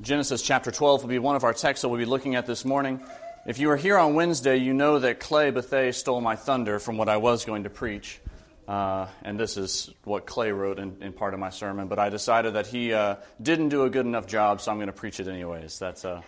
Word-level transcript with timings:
Genesis 0.00 0.42
chapter 0.42 0.70
12 0.70 1.02
will 1.02 1.08
be 1.08 1.18
one 1.18 1.34
of 1.34 1.42
our 1.42 1.52
texts 1.52 1.82
that 1.82 1.88
we'll 1.88 1.98
be 1.98 2.04
looking 2.04 2.36
at 2.36 2.46
this 2.46 2.64
morning. 2.64 3.02
If 3.46 3.58
you 3.58 3.66
were 3.66 3.76
here 3.76 3.98
on 3.98 4.14
Wednesday, 4.14 4.56
you 4.56 4.72
know 4.72 5.00
that 5.00 5.18
Clay 5.18 5.50
Bethay 5.50 5.92
stole 5.92 6.20
my 6.20 6.36
thunder 6.36 6.78
from 6.78 6.96
what 6.96 7.08
I 7.08 7.16
was 7.16 7.44
going 7.44 7.64
to 7.64 7.70
preach. 7.70 8.20
Uh, 8.68 9.08
and 9.24 9.40
this 9.40 9.56
is 9.56 9.90
what 10.04 10.24
Clay 10.24 10.52
wrote 10.52 10.78
in, 10.78 11.02
in, 11.02 11.12
part 11.12 11.34
of 11.34 11.40
my 11.40 11.50
sermon. 11.50 11.88
But 11.88 11.98
I 11.98 12.10
decided 12.10 12.54
that 12.54 12.68
he 12.68 12.92
uh, 12.92 13.16
didn't 13.42 13.70
do 13.70 13.82
a 13.82 13.90
good 13.90 14.06
enough 14.06 14.28
job, 14.28 14.60
so 14.60 14.70
I'm 14.70 14.76
going 14.76 14.86
to 14.86 14.92
preach 14.92 15.18
it 15.18 15.26
anyways. 15.26 15.80
That's 15.80 16.04
uh, 16.04 16.22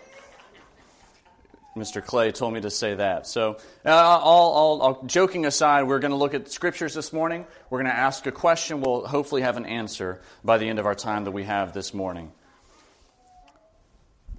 Mr. 1.77 2.03
Clay 2.03 2.33
told 2.33 2.53
me 2.53 2.59
to 2.59 2.69
say 2.69 2.95
that. 2.95 3.25
So, 3.25 3.57
uh, 3.85 3.89
all, 3.89 4.51
all, 4.51 4.81
all 4.81 5.03
joking 5.05 5.45
aside, 5.45 5.83
we're 5.83 5.99
going 5.99 6.11
to 6.11 6.17
look 6.17 6.33
at 6.33 6.51
scriptures 6.51 6.93
this 6.93 7.13
morning. 7.13 7.45
We're 7.69 7.81
going 7.81 7.93
to 7.93 7.97
ask 7.97 8.25
a 8.27 8.33
question. 8.33 8.81
We'll 8.81 9.07
hopefully 9.07 9.43
have 9.43 9.55
an 9.55 9.65
answer 9.65 10.19
by 10.43 10.57
the 10.57 10.67
end 10.67 10.79
of 10.79 10.85
our 10.85 10.95
time 10.95 11.23
that 11.23 11.31
we 11.31 11.45
have 11.45 11.71
this 11.71 11.93
morning. 11.93 12.33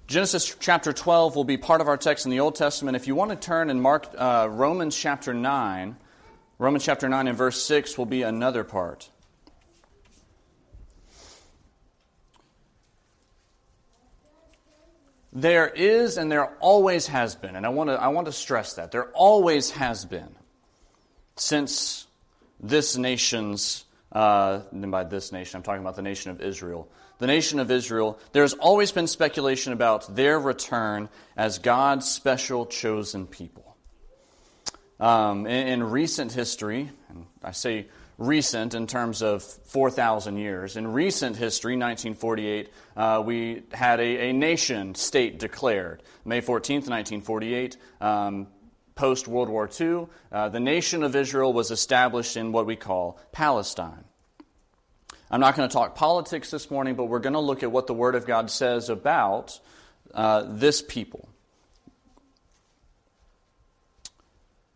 Genesis 0.07 0.55
chapter 0.59 0.91
12 0.91 1.35
will 1.35 1.45
be 1.45 1.57
part 1.57 1.79
of 1.79 1.87
our 1.87 1.95
text 1.95 2.25
in 2.25 2.31
the 2.31 2.41
Old 2.41 2.55
Testament. 2.55 2.95
If 2.97 3.07
you 3.07 3.15
want 3.15 3.31
to 3.31 3.37
turn 3.37 3.69
and 3.69 3.81
mark 3.81 4.07
uh, 4.17 4.47
Romans 4.51 4.97
chapter 4.97 5.33
9, 5.33 5.95
Romans 6.59 6.83
chapter 6.83 7.07
9 7.07 7.27
and 7.27 7.37
verse 7.37 7.63
6 7.63 7.97
will 7.97 8.05
be 8.05 8.21
another 8.21 8.63
part. 8.63 9.09
There 15.31 15.67
is 15.67 16.17
and 16.17 16.31
there 16.31 16.47
always 16.59 17.07
has 17.07 17.33
been, 17.35 17.55
and 17.55 17.65
I 17.65 17.69
want 17.69 17.89
to, 17.89 17.93
I 17.93 18.09
want 18.09 18.27
to 18.27 18.31
stress 18.31 18.73
that. 18.73 18.91
There 18.91 19.07
always 19.13 19.71
has 19.71 20.05
been, 20.05 20.35
since 21.37 22.05
this 22.59 22.97
nation's, 22.97 23.85
uh, 24.13 24.59
by 24.71 25.03
this 25.03 25.31
nation, 25.31 25.57
I'm 25.57 25.63
talking 25.63 25.81
about 25.81 25.95
the 25.95 26.01
nation 26.01 26.31
of 26.31 26.41
Israel, 26.41 26.87
the 27.17 27.27
nation 27.27 27.59
of 27.59 27.71
Israel, 27.71 28.19
there's 28.31 28.53
always 28.53 28.91
been 28.91 29.07
speculation 29.07 29.73
about 29.73 30.15
their 30.15 30.39
return 30.39 31.09
as 31.35 31.59
God's 31.59 32.09
special 32.09 32.65
chosen 32.65 33.27
people. 33.27 33.75
Um, 34.99 35.47
in, 35.47 35.67
in, 35.67 35.83
recent 35.83 36.31
history, 36.31 36.89
and 37.09 37.25
I 37.43 37.51
say 37.51 37.87
recent 38.17 38.73
in 38.75 38.87
terms 38.87 39.21
of 39.21 39.43
4,000 39.43 40.37
years, 40.37 40.77
in 40.77 40.93
recent 40.93 41.35
history, 41.35 41.73
1948, 41.73 42.69
uh, 42.95 43.23
we 43.25 43.63
had 43.73 43.99
a, 43.99 44.29
a, 44.29 44.33
nation 44.33 44.95
state 44.95 45.39
declared. 45.39 46.03
May 46.23 46.41
14th, 46.41 46.87
1948. 46.87 47.77
Um, 47.99 48.47
Post 48.95 49.27
World 49.27 49.49
War 49.49 49.69
II, 49.79 50.07
uh, 50.31 50.49
the 50.49 50.59
nation 50.59 51.03
of 51.03 51.15
Israel 51.15 51.51
was 51.51 51.71
established 51.71 52.37
in 52.37 52.51
what 52.51 52.65
we 52.65 52.75
call 52.75 53.17
Palestine. 53.31 54.03
I'm 55.31 55.39
not 55.39 55.55
going 55.55 55.67
to 55.67 55.73
talk 55.73 55.95
politics 55.95 56.51
this 56.51 56.69
morning, 56.69 56.95
but 56.95 57.05
we're 57.05 57.19
going 57.19 57.33
to 57.33 57.39
look 57.39 57.63
at 57.63 57.71
what 57.71 57.87
the 57.87 57.93
Word 57.93 58.13
of 58.13 58.27
God 58.27 58.51
says 58.51 58.89
about 58.89 59.59
uh, 60.13 60.45
this 60.47 60.81
people. 60.81 61.27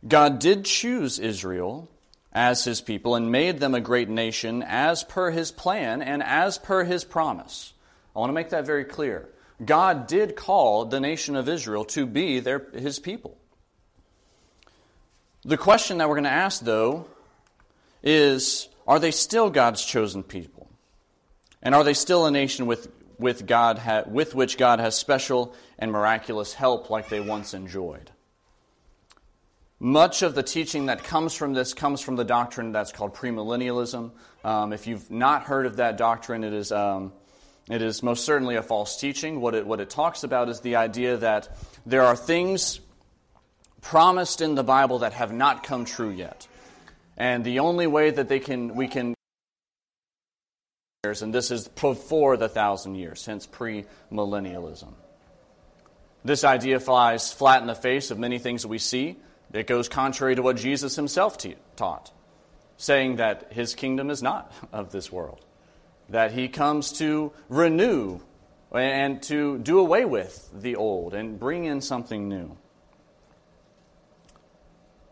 God 0.07 0.39
did 0.39 0.65
choose 0.65 1.19
Israel 1.19 1.89
as 2.33 2.63
his 2.63 2.81
people 2.81 3.15
and 3.15 3.31
made 3.31 3.59
them 3.59 3.75
a 3.75 3.81
great 3.81 4.09
nation 4.09 4.63
as 4.63 5.03
per 5.03 5.31
his 5.31 5.51
plan 5.51 6.01
and 6.01 6.23
as 6.23 6.57
per 6.57 6.83
his 6.83 7.03
promise. 7.03 7.73
I 8.15 8.19
want 8.19 8.29
to 8.29 8.33
make 8.33 8.49
that 8.49 8.65
very 8.65 8.85
clear. 8.85 9.29
God 9.63 10.07
did 10.07 10.35
call 10.35 10.85
the 10.85 10.99
nation 10.99 11.35
of 11.35 11.49
Israel 11.49 11.85
to 11.85 12.05
be 12.05 12.39
their, 12.39 12.65
his 12.73 12.99
people. 12.99 13.37
The 15.47 15.55
question 15.55 15.99
that 15.99 16.09
we're 16.09 16.15
going 16.15 16.25
to 16.25 16.29
ask, 16.29 16.61
though, 16.61 17.07
is 18.03 18.67
are 18.85 18.99
they 18.99 19.11
still 19.11 19.49
God's 19.49 19.83
chosen 19.83 20.21
people? 20.21 20.69
And 21.63 21.73
are 21.73 21.85
they 21.85 21.93
still 21.93 22.25
a 22.25 22.31
nation 22.31 22.65
with, 22.65 22.89
with, 23.17 23.47
God 23.47 23.77
ha, 23.77 24.03
with 24.05 24.35
which 24.35 24.57
God 24.57 24.81
has 24.81 24.95
special 24.95 25.55
and 25.79 25.93
miraculous 25.93 26.53
help 26.53 26.89
like 26.89 27.07
they 27.07 27.21
once 27.21 27.53
enjoyed? 27.53 28.11
Much 29.79 30.21
of 30.21 30.35
the 30.35 30.43
teaching 30.43 30.87
that 30.87 31.05
comes 31.05 31.33
from 31.33 31.53
this 31.53 31.73
comes 31.73 32.01
from 32.01 32.17
the 32.17 32.25
doctrine 32.25 32.73
that's 32.73 32.91
called 32.91 33.15
premillennialism. 33.15 34.11
Um, 34.43 34.73
if 34.73 34.85
you've 34.85 35.09
not 35.09 35.43
heard 35.43 35.65
of 35.65 35.77
that 35.77 35.97
doctrine, 35.97 36.43
it 36.43 36.51
is, 36.51 36.73
um, 36.73 37.13
it 37.69 37.81
is 37.81 38.03
most 38.03 38.25
certainly 38.25 38.57
a 38.57 38.61
false 38.61 38.99
teaching. 38.99 39.39
What 39.39 39.55
it, 39.55 39.65
what 39.65 39.79
it 39.79 39.89
talks 39.89 40.25
about 40.25 40.49
is 40.49 40.59
the 40.59 40.75
idea 40.75 41.15
that 41.15 41.57
there 41.85 42.03
are 42.03 42.17
things 42.17 42.81
promised 43.81 44.41
in 44.41 44.55
the 44.55 44.63
Bible 44.63 44.99
that 44.99 45.13
have 45.13 45.31
not 45.31 45.63
come 45.63 45.85
true 45.85 46.09
yet. 46.09 46.47
And 47.17 47.43
the 47.43 47.59
only 47.59 47.87
way 47.87 48.11
that 48.11 48.29
they 48.29 48.39
can, 48.39 48.75
we 48.75 48.87
can, 48.87 49.15
and 51.03 51.33
this 51.33 51.51
is 51.51 51.67
before 51.67 52.37
the 52.37 52.49
thousand 52.49 52.95
years, 52.95 53.25
hence 53.25 53.47
premillennialism. 53.47 54.93
This 56.23 56.43
idea 56.43 56.79
flies 56.79 57.31
flat 57.31 57.61
in 57.61 57.67
the 57.67 57.75
face 57.75 58.11
of 58.11 58.19
many 58.19 58.39
things 58.39 58.63
that 58.63 58.67
we 58.67 58.79
see. 58.79 59.17
It 59.53 59.65
goes 59.65 59.87
contrary 59.87 60.35
to 60.35 60.41
what 60.41 60.57
Jesus 60.57 60.95
himself 60.95 61.37
te- 61.37 61.55
taught, 61.75 62.11
saying 62.75 63.15
that 63.15 63.53
his 63.53 63.75
kingdom 63.75 64.09
is 64.09 64.21
not 64.21 64.51
of 64.73 64.91
this 64.91 65.11
world, 65.11 65.43
that 66.09 66.33
he 66.33 66.49
comes 66.49 66.91
to 66.93 67.31
renew 67.49 68.19
and 68.73 69.23
to 69.23 69.57
do 69.59 69.79
away 69.79 70.03
with 70.03 70.49
the 70.53 70.75
old 70.75 71.13
and 71.13 71.39
bring 71.39 71.65
in 71.65 71.79
something 71.79 72.27
new. 72.27 72.57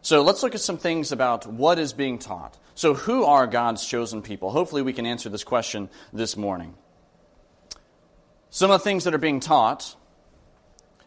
So 0.06 0.22
let's 0.22 0.44
look 0.44 0.54
at 0.54 0.62
some 0.62 0.78
things 0.78 1.12
about 1.12 1.48
what 1.48 1.80
is 1.80 1.92
being 1.92 2.20
taught. 2.20 2.60
So, 2.76 2.94
who 2.94 3.24
are 3.24 3.48
God's 3.48 3.84
chosen 3.84 4.22
people? 4.22 4.52
Hopefully, 4.52 4.84
we 4.84 4.94
can 4.94 5.08
answer 5.08 5.30
this 5.30 5.44
question 5.44 5.90
this 6.14 6.38
morning. 6.38 6.76
Some 8.52 8.70
of 8.70 8.80
the 8.80 8.84
things 8.84 9.06
that 9.06 9.16
are 9.16 9.18
being 9.18 9.40
taught 9.40 9.96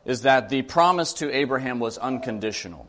is 0.04 0.22
that 0.22 0.48
the 0.48 0.62
promise 0.62 1.12
to 1.12 1.32
Abraham 1.32 1.78
was 1.78 1.96
unconditional. 1.96 2.88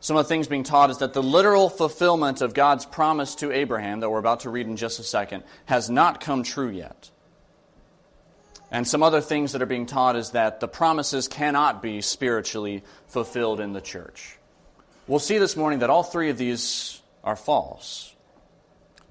Some 0.00 0.16
of 0.16 0.24
the 0.24 0.28
things 0.30 0.48
being 0.48 0.64
taught 0.64 0.88
is 0.88 0.96
that 0.96 1.12
the 1.12 1.22
literal 1.22 1.68
fulfillment 1.68 2.40
of 2.40 2.54
God's 2.54 2.86
promise 2.86 3.34
to 3.34 3.52
Abraham, 3.52 4.00
that 4.00 4.08
we're 4.08 4.18
about 4.18 4.40
to 4.40 4.50
read 4.50 4.66
in 4.66 4.78
just 4.78 4.98
a 4.98 5.02
second, 5.02 5.44
has 5.66 5.90
not 5.90 6.22
come 6.22 6.42
true 6.42 6.70
yet. 6.70 7.10
And 8.72 8.88
some 8.88 9.02
other 9.02 9.20
things 9.20 9.52
that 9.52 9.60
are 9.60 9.66
being 9.66 9.84
taught 9.84 10.16
is 10.16 10.30
that 10.30 10.60
the 10.60 10.66
promises 10.66 11.28
cannot 11.28 11.82
be 11.82 12.00
spiritually 12.00 12.82
fulfilled 13.06 13.60
in 13.60 13.74
the 13.74 13.82
church. 13.82 14.38
We'll 15.06 15.18
see 15.18 15.36
this 15.36 15.56
morning 15.56 15.80
that 15.80 15.90
all 15.90 16.02
three 16.02 16.30
of 16.30 16.38
these 16.38 17.00
are 17.22 17.36
false. 17.36 18.14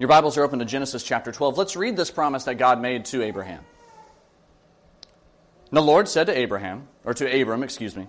Your 0.00 0.08
Bibles 0.08 0.36
are 0.36 0.42
open 0.42 0.58
to 0.58 0.64
Genesis 0.64 1.04
chapter 1.04 1.30
12. 1.30 1.56
Let's 1.56 1.76
read 1.76 1.96
this 1.96 2.10
promise 2.10 2.44
that 2.44 2.56
God 2.56 2.82
made 2.82 3.04
to 3.06 3.22
Abraham. 3.22 3.64
The 5.70 5.80
Lord 5.80 6.08
said 6.08 6.26
to 6.26 6.36
Abraham, 6.36 6.88
or 7.04 7.14
to 7.14 7.40
Abram, 7.40 7.62
excuse 7.62 7.96
me, 7.96 8.08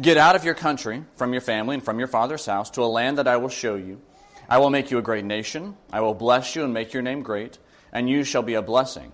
Get 0.00 0.16
out 0.16 0.34
of 0.34 0.44
your 0.44 0.54
country, 0.54 1.04
from 1.16 1.32
your 1.32 1.42
family, 1.42 1.74
and 1.74 1.84
from 1.84 1.98
your 1.98 2.08
father's 2.08 2.46
house, 2.46 2.70
to 2.70 2.82
a 2.82 2.86
land 2.86 3.18
that 3.18 3.28
I 3.28 3.36
will 3.36 3.48
show 3.50 3.76
you. 3.76 4.00
I 4.48 4.58
will 4.58 4.70
make 4.70 4.90
you 4.90 4.98
a 4.98 5.02
great 5.02 5.24
nation. 5.24 5.76
I 5.92 6.00
will 6.00 6.14
bless 6.14 6.56
you 6.56 6.64
and 6.64 6.72
make 6.72 6.92
your 6.94 7.02
name 7.02 7.22
great, 7.22 7.58
and 7.92 8.08
you 8.08 8.24
shall 8.24 8.42
be 8.42 8.54
a 8.54 8.62
blessing. 8.62 9.12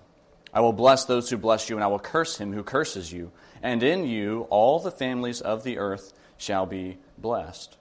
I 0.53 0.61
will 0.61 0.73
bless 0.73 1.05
those 1.05 1.29
who 1.29 1.37
bless 1.37 1.69
you, 1.69 1.75
and 1.75 1.83
I 1.83 1.87
will 1.87 1.99
curse 1.99 2.37
him 2.37 2.53
who 2.53 2.63
curses 2.63 3.11
you. 3.11 3.31
And 3.61 3.81
in 3.81 4.05
you 4.05 4.41
all 4.49 4.79
the 4.79 4.91
families 4.91 5.41
of 5.41 5.63
the 5.63 5.79
earth 5.79 6.13
shall 6.37 6.65
be 6.65 6.97
blessed. 7.17 7.75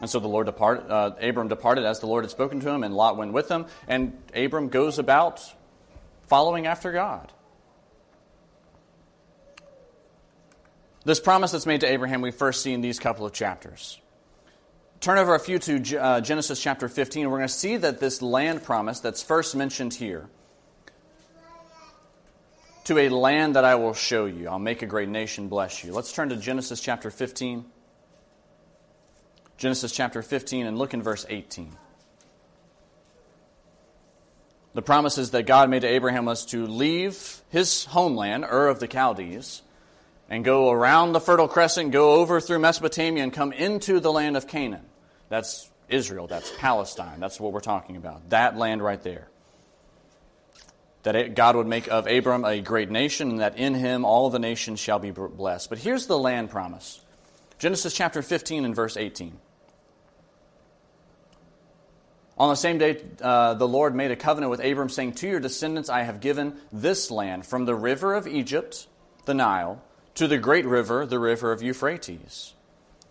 And 0.00 0.08
so 0.08 0.18
the 0.18 0.28
Lord 0.28 0.46
departed, 0.46 0.90
uh, 0.90 1.12
Abram 1.20 1.48
departed 1.48 1.84
as 1.84 2.00
the 2.00 2.06
Lord 2.06 2.24
had 2.24 2.30
spoken 2.30 2.60
to 2.60 2.70
him, 2.70 2.82
and 2.82 2.94
Lot 2.94 3.16
went 3.16 3.32
with 3.32 3.48
him. 3.48 3.66
And 3.86 4.18
Abram 4.34 4.68
goes 4.68 4.98
about 4.98 5.42
following 6.26 6.66
after 6.66 6.90
God. 6.90 7.32
This 11.04 11.20
promise 11.20 11.52
that's 11.52 11.66
made 11.66 11.80
to 11.82 11.86
Abraham, 11.86 12.20
we 12.20 12.30
first 12.30 12.62
see 12.62 12.72
in 12.72 12.80
these 12.80 12.98
couple 12.98 13.24
of 13.24 13.32
chapters. 13.32 14.00
Turn 15.00 15.18
over 15.18 15.34
a 15.34 15.40
few 15.40 15.58
to 15.58 15.96
uh, 15.96 16.20
Genesis 16.20 16.60
chapter 16.60 16.88
15, 16.88 17.22
and 17.22 17.32
we're 17.32 17.38
going 17.38 17.48
to 17.48 17.54
see 17.54 17.76
that 17.76 18.00
this 18.00 18.20
land 18.20 18.62
promise 18.62 19.00
that's 19.00 19.22
first 19.22 19.54
mentioned 19.54 19.94
here 19.94 20.28
to 22.90 22.98
a 22.98 23.08
land 23.08 23.54
that 23.54 23.64
I 23.64 23.76
will 23.76 23.94
show 23.94 24.26
you. 24.26 24.48
I'll 24.48 24.58
make 24.58 24.82
a 24.82 24.86
great 24.86 25.08
nation, 25.08 25.46
bless 25.46 25.84
you. 25.84 25.92
Let's 25.92 26.12
turn 26.12 26.30
to 26.30 26.36
Genesis 26.36 26.80
chapter 26.80 27.08
15. 27.12 27.64
Genesis 29.58 29.92
chapter 29.92 30.22
15 30.22 30.66
and 30.66 30.76
look 30.76 30.92
in 30.92 31.00
verse 31.00 31.24
18. 31.28 31.70
The 34.74 34.82
promises 34.82 35.30
that 35.30 35.44
God 35.46 35.70
made 35.70 35.82
to 35.82 35.86
Abraham 35.86 36.24
was 36.24 36.44
to 36.46 36.66
leave 36.66 37.42
his 37.50 37.84
homeland, 37.84 38.44
Ur 38.44 38.66
of 38.66 38.80
the 38.80 38.88
Chaldees, 38.88 39.62
and 40.28 40.44
go 40.44 40.72
around 40.72 41.12
the 41.12 41.20
Fertile 41.20 41.46
Crescent, 41.46 41.92
go 41.92 42.14
over 42.14 42.40
through 42.40 42.58
Mesopotamia, 42.58 43.22
and 43.22 43.32
come 43.32 43.52
into 43.52 44.00
the 44.00 44.10
land 44.10 44.36
of 44.36 44.48
Canaan. 44.48 44.84
That's 45.28 45.70
Israel, 45.88 46.26
that's 46.26 46.52
Palestine, 46.58 47.20
that's 47.20 47.38
what 47.38 47.52
we're 47.52 47.60
talking 47.60 47.94
about. 47.94 48.30
That 48.30 48.56
land 48.56 48.82
right 48.82 49.00
there 49.00 49.28
that 51.02 51.34
God 51.34 51.56
would 51.56 51.66
make 51.66 51.88
of 51.88 52.06
Abram 52.06 52.44
a 52.44 52.60
great 52.60 52.90
nation, 52.90 53.30
and 53.30 53.40
that 53.40 53.56
in 53.56 53.74
him 53.74 54.04
all 54.04 54.30
the 54.30 54.38
nations 54.38 54.80
shall 54.80 54.98
be 54.98 55.10
blessed. 55.10 55.68
But 55.70 55.78
here's 55.78 56.06
the 56.06 56.18
land 56.18 56.50
promise 56.50 57.00
Genesis 57.58 57.94
chapter 57.94 58.22
15 58.22 58.64
and 58.64 58.74
verse 58.74 58.96
18. 58.96 59.38
On 62.38 62.48
the 62.48 62.56
same 62.56 62.78
day, 62.78 63.02
uh, 63.20 63.52
the 63.52 63.68
Lord 63.68 63.94
made 63.94 64.10
a 64.10 64.16
covenant 64.16 64.50
with 64.50 64.64
Abram, 64.64 64.88
saying, 64.88 65.12
To 65.16 65.28
your 65.28 65.40
descendants 65.40 65.90
I 65.90 66.04
have 66.04 66.20
given 66.20 66.58
this 66.72 67.10
land, 67.10 67.44
from 67.44 67.66
the 67.66 67.74
river 67.74 68.14
of 68.14 68.26
Egypt, 68.26 68.86
the 69.26 69.34
Nile, 69.34 69.82
to 70.14 70.26
the 70.26 70.38
great 70.38 70.64
river, 70.64 71.04
the 71.04 71.18
river 71.18 71.52
of 71.52 71.62
Euphrates. 71.62 72.54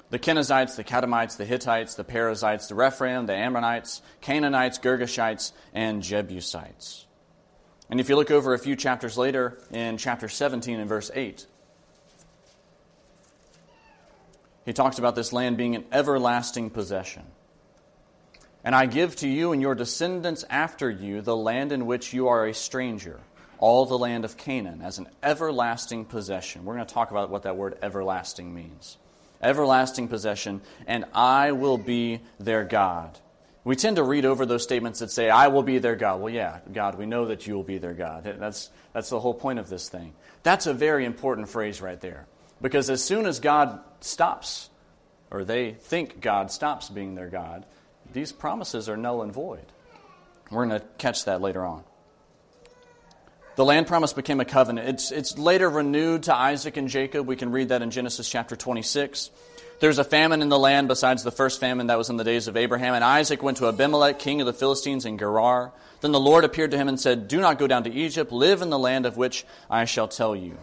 The 0.09 0.17
Kenizzites, 0.17 0.75
the 0.75 0.83
Kadmonites, 0.83 1.37
the 1.37 1.45
Hittites, 1.45 1.93
the 1.93 2.03
Perizzites, 2.03 2.67
the 2.67 2.73
Rephaim, 2.73 3.27
the 3.27 3.35
Ammonites, 3.35 4.01
Canaanites, 4.21 4.79
Girgashites, 4.79 5.51
and 5.75 6.01
Jebusites. 6.01 7.05
And 7.89 7.99
if 7.99 8.07
you 8.07 8.15
look 8.15 8.29
over 8.29 8.53
a 8.53 8.59
few 8.59 8.75
chapters 8.75 9.17
later, 9.17 9.57
in 9.71 9.97
chapter 9.97 10.29
17 10.29 10.79
and 10.79 10.87
verse 10.87 11.09
8, 11.13 11.45
he 14.65 14.73
talks 14.73 14.99
about 14.99 15.15
this 15.15 15.33
land 15.33 15.57
being 15.57 15.75
an 15.75 15.85
everlasting 15.91 16.69
possession. 16.69 17.23
And 18.63 18.75
I 18.75 18.85
give 18.85 19.15
to 19.17 19.27
you 19.27 19.51
and 19.53 19.61
your 19.61 19.73
descendants 19.73 20.45
after 20.49 20.89
you 20.89 21.21
the 21.21 21.35
land 21.35 21.71
in 21.71 21.87
which 21.87 22.13
you 22.13 22.27
are 22.27 22.45
a 22.45 22.53
stranger, 22.53 23.19
all 23.57 23.85
the 23.85 23.97
land 23.97 24.25
of 24.25 24.37
Canaan, 24.37 24.81
as 24.83 24.99
an 24.99 25.07
everlasting 25.23 26.05
possession. 26.05 26.65
We're 26.65 26.75
going 26.75 26.85
to 26.85 26.93
talk 26.93 27.09
about 27.09 27.31
what 27.31 27.43
that 27.43 27.55
word 27.55 27.79
everlasting 27.81 28.53
means. 28.53 28.97
Everlasting 29.41 30.09
possession, 30.09 30.61
and 30.85 31.05
I 31.13 31.53
will 31.53 31.77
be 31.77 32.19
their 32.39 32.65
God. 32.65 33.17
We 33.63 33.75
tend 33.75 33.97
to 33.97 34.03
read 34.03 34.25
over 34.25 34.45
those 34.45 34.63
statements 34.63 34.99
that 34.99 35.11
say, 35.11 35.29
I 35.29 35.47
will 35.47 35.63
be 35.63 35.79
their 35.79 35.95
God. 35.95 36.21
Well, 36.21 36.33
yeah, 36.33 36.59
God, 36.71 36.97
we 36.97 37.05
know 37.05 37.25
that 37.25 37.45
you 37.45 37.55
will 37.55 37.63
be 37.63 37.77
their 37.77 37.93
God. 37.93 38.23
That's, 38.39 38.69
that's 38.93 39.09
the 39.09 39.19
whole 39.19 39.33
point 39.33 39.59
of 39.59 39.69
this 39.69 39.89
thing. 39.89 40.13
That's 40.43 40.65
a 40.65 40.73
very 40.73 41.05
important 41.05 41.49
phrase 41.49 41.81
right 41.81 41.99
there. 41.99 42.25
Because 42.61 42.89
as 42.89 43.03
soon 43.03 43.25
as 43.25 43.39
God 43.39 43.81
stops, 43.99 44.69
or 45.29 45.43
they 45.43 45.73
think 45.73 46.21
God 46.21 46.51
stops 46.51 46.89
being 46.89 47.15
their 47.15 47.29
God, 47.29 47.65
these 48.11 48.31
promises 48.31 48.89
are 48.89 48.97
null 48.97 49.21
and 49.21 49.31
void. 49.31 49.65
We're 50.49 50.65
going 50.65 50.79
to 50.79 50.85
catch 50.97 51.25
that 51.25 51.41
later 51.41 51.63
on. 51.63 51.83
The 53.55 53.65
land 53.65 53.87
promise 53.87 54.13
became 54.13 54.39
a 54.39 54.45
covenant. 54.45 54.87
It's, 54.87 55.11
it's 55.11 55.37
later 55.37 55.69
renewed 55.69 56.23
to 56.23 56.35
Isaac 56.35 56.77
and 56.77 56.87
Jacob. 56.87 57.27
We 57.27 57.35
can 57.35 57.51
read 57.51 57.69
that 57.69 57.81
in 57.81 57.91
Genesis 57.91 58.29
chapter 58.29 58.55
26. 58.55 59.31
There's 59.79 59.97
a 59.97 60.03
famine 60.03 60.41
in 60.41 60.49
the 60.49 60.59
land 60.59 60.89
besides 60.89 61.23
the 61.23 61.31
first 61.31 61.61
famine 61.61 61.87
that 61.87 61.97
was 61.97 62.09
in 62.09 62.17
the 62.17 62.25
days 62.25 62.47
of 62.49 62.57
Abraham. 62.57 62.95
And 62.95 63.03
Isaac 63.03 63.41
went 63.41 63.57
to 63.57 63.67
Abimelech, 63.67 64.19
king 64.19 64.41
of 64.41 64.47
the 64.47 64.53
Philistines, 64.53 65.05
in 65.05 65.17
Gerar. 65.17 65.71
Then 66.01 66.11
the 66.11 66.19
Lord 66.19 66.43
appeared 66.43 66.71
to 66.71 66.77
him 66.77 66.89
and 66.89 66.99
said, 66.99 67.29
Do 67.29 67.39
not 67.39 67.59
go 67.59 67.67
down 67.67 67.85
to 67.85 67.91
Egypt. 67.91 68.31
Live 68.31 68.61
in 68.61 68.69
the 68.69 68.79
land 68.79 69.05
of 69.05 69.15
which 69.15 69.45
I 69.69 69.85
shall 69.85 70.09
tell 70.09 70.35
you. 70.35 70.57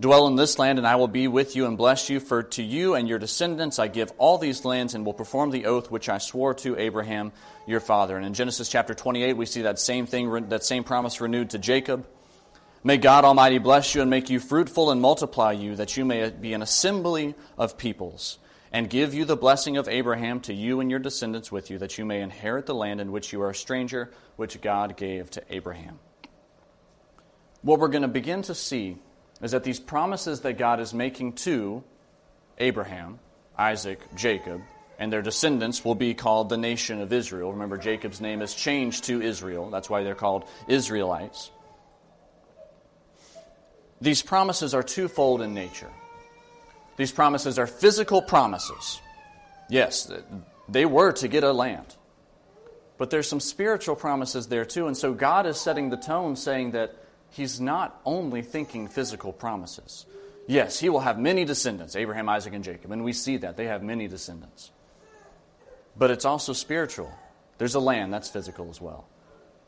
Dwell 0.00 0.26
in 0.26 0.36
this 0.36 0.58
land, 0.58 0.78
and 0.78 0.86
I 0.86 0.96
will 0.96 1.08
be 1.08 1.28
with 1.28 1.54
you 1.54 1.64
and 1.64 1.78
bless 1.78 2.10
you. 2.10 2.18
For 2.18 2.42
to 2.42 2.62
you 2.62 2.94
and 2.94 3.08
your 3.08 3.20
descendants 3.20 3.78
I 3.78 3.86
give 3.86 4.12
all 4.18 4.36
these 4.36 4.64
lands, 4.64 4.94
and 4.94 5.06
will 5.06 5.14
perform 5.14 5.50
the 5.52 5.66
oath 5.66 5.88
which 5.88 6.08
I 6.08 6.18
swore 6.18 6.54
to 6.54 6.76
Abraham 6.76 7.30
your 7.68 7.80
father. 7.80 8.16
And 8.16 8.26
in 8.26 8.34
Genesis 8.34 8.68
chapter 8.68 8.94
28, 8.94 9.34
we 9.34 9.46
see 9.46 9.62
that 9.62 9.78
same 9.78 10.06
thing, 10.06 10.48
that 10.48 10.64
same 10.64 10.82
promise 10.82 11.20
renewed 11.20 11.50
to 11.50 11.58
Jacob. 11.58 12.04
May 12.86 12.98
God 12.98 13.24
Almighty 13.24 13.58
bless 13.58 13.96
you 13.96 14.02
and 14.02 14.08
make 14.08 14.30
you 14.30 14.38
fruitful 14.38 14.92
and 14.92 15.00
multiply 15.00 15.50
you, 15.50 15.74
that 15.74 15.96
you 15.96 16.04
may 16.04 16.30
be 16.30 16.52
an 16.52 16.62
assembly 16.62 17.34
of 17.58 17.76
peoples, 17.76 18.38
and 18.70 18.88
give 18.88 19.12
you 19.12 19.24
the 19.24 19.36
blessing 19.36 19.76
of 19.76 19.88
Abraham 19.88 20.38
to 20.42 20.54
you 20.54 20.78
and 20.78 20.88
your 20.88 21.00
descendants 21.00 21.50
with 21.50 21.68
you, 21.68 21.78
that 21.78 21.98
you 21.98 22.04
may 22.04 22.20
inherit 22.20 22.66
the 22.66 22.76
land 22.76 23.00
in 23.00 23.10
which 23.10 23.32
you 23.32 23.42
are 23.42 23.50
a 23.50 23.54
stranger, 23.56 24.12
which 24.36 24.60
God 24.60 24.96
gave 24.96 25.28
to 25.32 25.42
Abraham. 25.50 25.98
What 27.62 27.80
we're 27.80 27.88
going 27.88 28.02
to 28.02 28.08
begin 28.08 28.42
to 28.42 28.54
see 28.54 28.98
is 29.42 29.50
that 29.50 29.64
these 29.64 29.80
promises 29.80 30.42
that 30.42 30.56
God 30.56 30.78
is 30.78 30.94
making 30.94 31.32
to 31.32 31.82
Abraham, 32.58 33.18
Isaac, 33.58 33.98
Jacob, 34.14 34.62
and 34.96 35.12
their 35.12 35.22
descendants 35.22 35.84
will 35.84 35.96
be 35.96 36.14
called 36.14 36.50
the 36.50 36.56
nation 36.56 37.00
of 37.00 37.12
Israel. 37.12 37.50
Remember, 37.50 37.78
Jacob's 37.78 38.20
name 38.20 38.42
is 38.42 38.54
changed 38.54 39.02
to 39.06 39.20
Israel. 39.20 39.70
That's 39.70 39.90
why 39.90 40.04
they're 40.04 40.14
called 40.14 40.44
Israelites. 40.68 41.50
These 44.00 44.22
promises 44.22 44.74
are 44.74 44.82
twofold 44.82 45.40
in 45.40 45.54
nature. 45.54 45.90
These 46.96 47.12
promises 47.12 47.58
are 47.58 47.66
physical 47.66 48.22
promises. 48.22 49.00
Yes, 49.68 50.10
they 50.68 50.86
were 50.86 51.12
to 51.12 51.28
get 51.28 51.44
a 51.44 51.52
land. 51.52 51.96
But 52.98 53.10
there's 53.10 53.28
some 53.28 53.40
spiritual 53.40 53.96
promises 53.96 54.48
there 54.48 54.64
too. 54.64 54.86
And 54.86 54.96
so 54.96 55.12
God 55.12 55.46
is 55.46 55.60
setting 55.60 55.90
the 55.90 55.96
tone 55.96 56.36
saying 56.36 56.70
that 56.70 56.96
he's 57.30 57.60
not 57.60 58.00
only 58.04 58.42
thinking 58.42 58.88
physical 58.88 59.32
promises. 59.32 60.06
Yes, 60.46 60.78
he 60.78 60.88
will 60.88 61.00
have 61.00 61.18
many 61.18 61.44
descendants, 61.44 61.96
Abraham, 61.96 62.28
Isaac, 62.28 62.54
and 62.54 62.62
Jacob, 62.62 62.92
and 62.92 63.04
we 63.04 63.12
see 63.12 63.36
that. 63.38 63.56
They 63.56 63.66
have 63.66 63.82
many 63.82 64.06
descendants. 64.06 64.70
But 65.96 66.10
it's 66.10 66.24
also 66.24 66.52
spiritual. 66.52 67.12
There's 67.58 67.74
a 67.74 67.80
land, 67.80 68.12
that's 68.12 68.30
physical 68.30 68.70
as 68.70 68.80
well. 68.80 69.08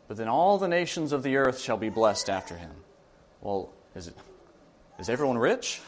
But 0.07 0.17
then 0.17 0.29
all 0.29 0.57
the 0.57 0.69
nations 0.69 1.13
of 1.13 1.23
the 1.23 1.37
earth 1.37 1.61
shall 1.61 1.77
be 1.77 1.89
blessed 1.89 2.31
after 2.31 2.57
him. 2.57 2.71
Well, 3.41 3.73
is, 4.07 5.09
everyone 5.09 5.39
rich? 5.39 5.81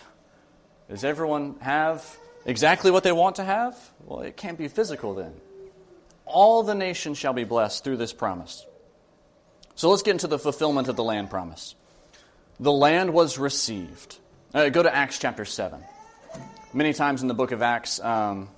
Does 0.88 1.04
everyone 1.04 1.56
have 1.60 2.04
exactly 2.44 2.90
what 2.90 3.04
they 3.04 3.12
want 3.12 3.36
to 3.36 3.44
have? 3.44 3.76
Well, 4.04 4.20
it 4.20 4.36
can't 4.36 4.58
be 4.58 4.68
physical 4.68 5.14
then. 5.14 5.34
All 6.26 6.62
the 6.62 6.74
nations 6.74 7.18
shall 7.18 7.32
be 7.32 7.44
blessed 7.44 7.84
through 7.84 7.96
this 7.96 8.12
promise. 8.12 8.66
So 9.74 9.90
let's 9.90 10.02
get 10.02 10.12
into 10.12 10.26
the 10.26 10.38
fulfillment 10.38 10.88
of 10.88 10.96
the 10.96 11.04
land 11.04 11.30
promise. 11.30 11.74
The 12.58 12.72
land 12.72 13.12
was 13.12 13.38
received. 13.38 14.18
Uh, 14.52 14.68
go 14.68 14.82
to 14.82 14.94
Acts 14.94 15.18
chapter 15.18 15.44
7. 15.44 15.82
Many 16.72 16.92
times 16.92 17.22
in 17.22 17.28
the 17.28 17.34
book 17.34 17.52
of 17.52 17.62
Acts, 17.62 17.98
um, 18.00 18.48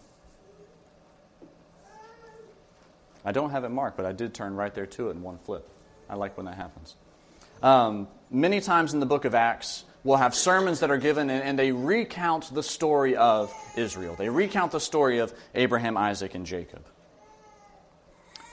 I 3.24 3.32
don't 3.32 3.50
have 3.50 3.64
it 3.64 3.68
marked, 3.68 3.96
but 3.96 4.04
I 4.06 4.12
did 4.12 4.34
turn 4.34 4.54
right 4.54 4.74
there 4.74 4.86
to 4.86 5.08
it 5.08 5.12
in 5.12 5.22
one 5.22 5.38
flip. 5.38 5.68
I 6.08 6.16
like 6.16 6.36
when 6.36 6.46
that 6.46 6.56
happens. 6.56 6.96
Um, 7.62 8.08
many 8.32 8.60
times 8.60 8.94
in 8.94 9.00
the 9.00 9.06
book 9.06 9.24
of 9.24 9.34
Acts, 9.34 9.84
we'll 10.02 10.16
have 10.16 10.34
sermons 10.34 10.80
that 10.80 10.90
are 10.90 10.98
given 10.98 11.30
and, 11.30 11.42
and, 11.42 11.58
they 11.58 11.70
recount 11.70 12.52
the 12.52 12.62
story 12.62 13.14
of 13.14 13.52
Israel. 13.76 14.16
They 14.16 14.28
recount 14.28 14.72
the 14.72 14.80
story 14.80 15.18
of 15.18 15.32
Abraham, 15.54 15.96
Isaac, 15.96 16.34
and 16.34 16.46
Jacob. 16.46 16.84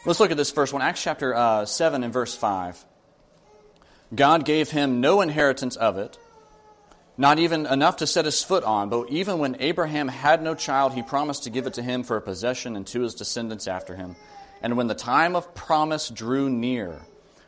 Let's 0.06 0.20
look 0.20 0.32
at 0.32 0.38
this 0.38 0.52
first 0.52 0.74
one, 0.74 0.82
Acts 0.82 1.02
chapter 1.02 1.36
uh, 1.36 1.66
7 1.66 2.04
and 2.04 2.14
verse 2.14 2.36
5. 2.36 2.86
God 4.14 4.46
gave 4.46 4.72
him 4.72 5.02
no 5.02 5.22
inheritance 5.22 5.76
of 5.76 5.98
it, 5.98 6.18
not 7.18 7.38
even 7.38 7.66
enough 7.66 7.98
to 7.98 8.08
set 8.08 8.26
his 8.26 8.42
foot 8.42 8.64
on, 8.64 8.90
but 8.90 9.10
even 9.10 9.40
when 9.40 9.58
Abraham 9.60 10.08
had 10.08 10.42
no 10.42 10.56
child, 10.56 10.94
he 10.94 11.04
promised 11.04 11.44
to 11.44 11.50
give 11.50 11.68
it 11.68 11.76
to 11.76 11.84
him 11.84 12.04
for 12.04 12.18
a 12.18 12.22
possession 12.22 12.76
and 12.76 12.88
to 12.88 13.02
his 13.02 13.14
descendants 13.14 13.68
after 13.68 13.96
him. 13.96 14.16
And 14.62 14.78
when 14.78 14.88
the 14.88 14.96
time 14.96 15.36
of 15.36 15.54
promise 15.54 16.10
drew 16.10 16.50
near, 16.50 17.02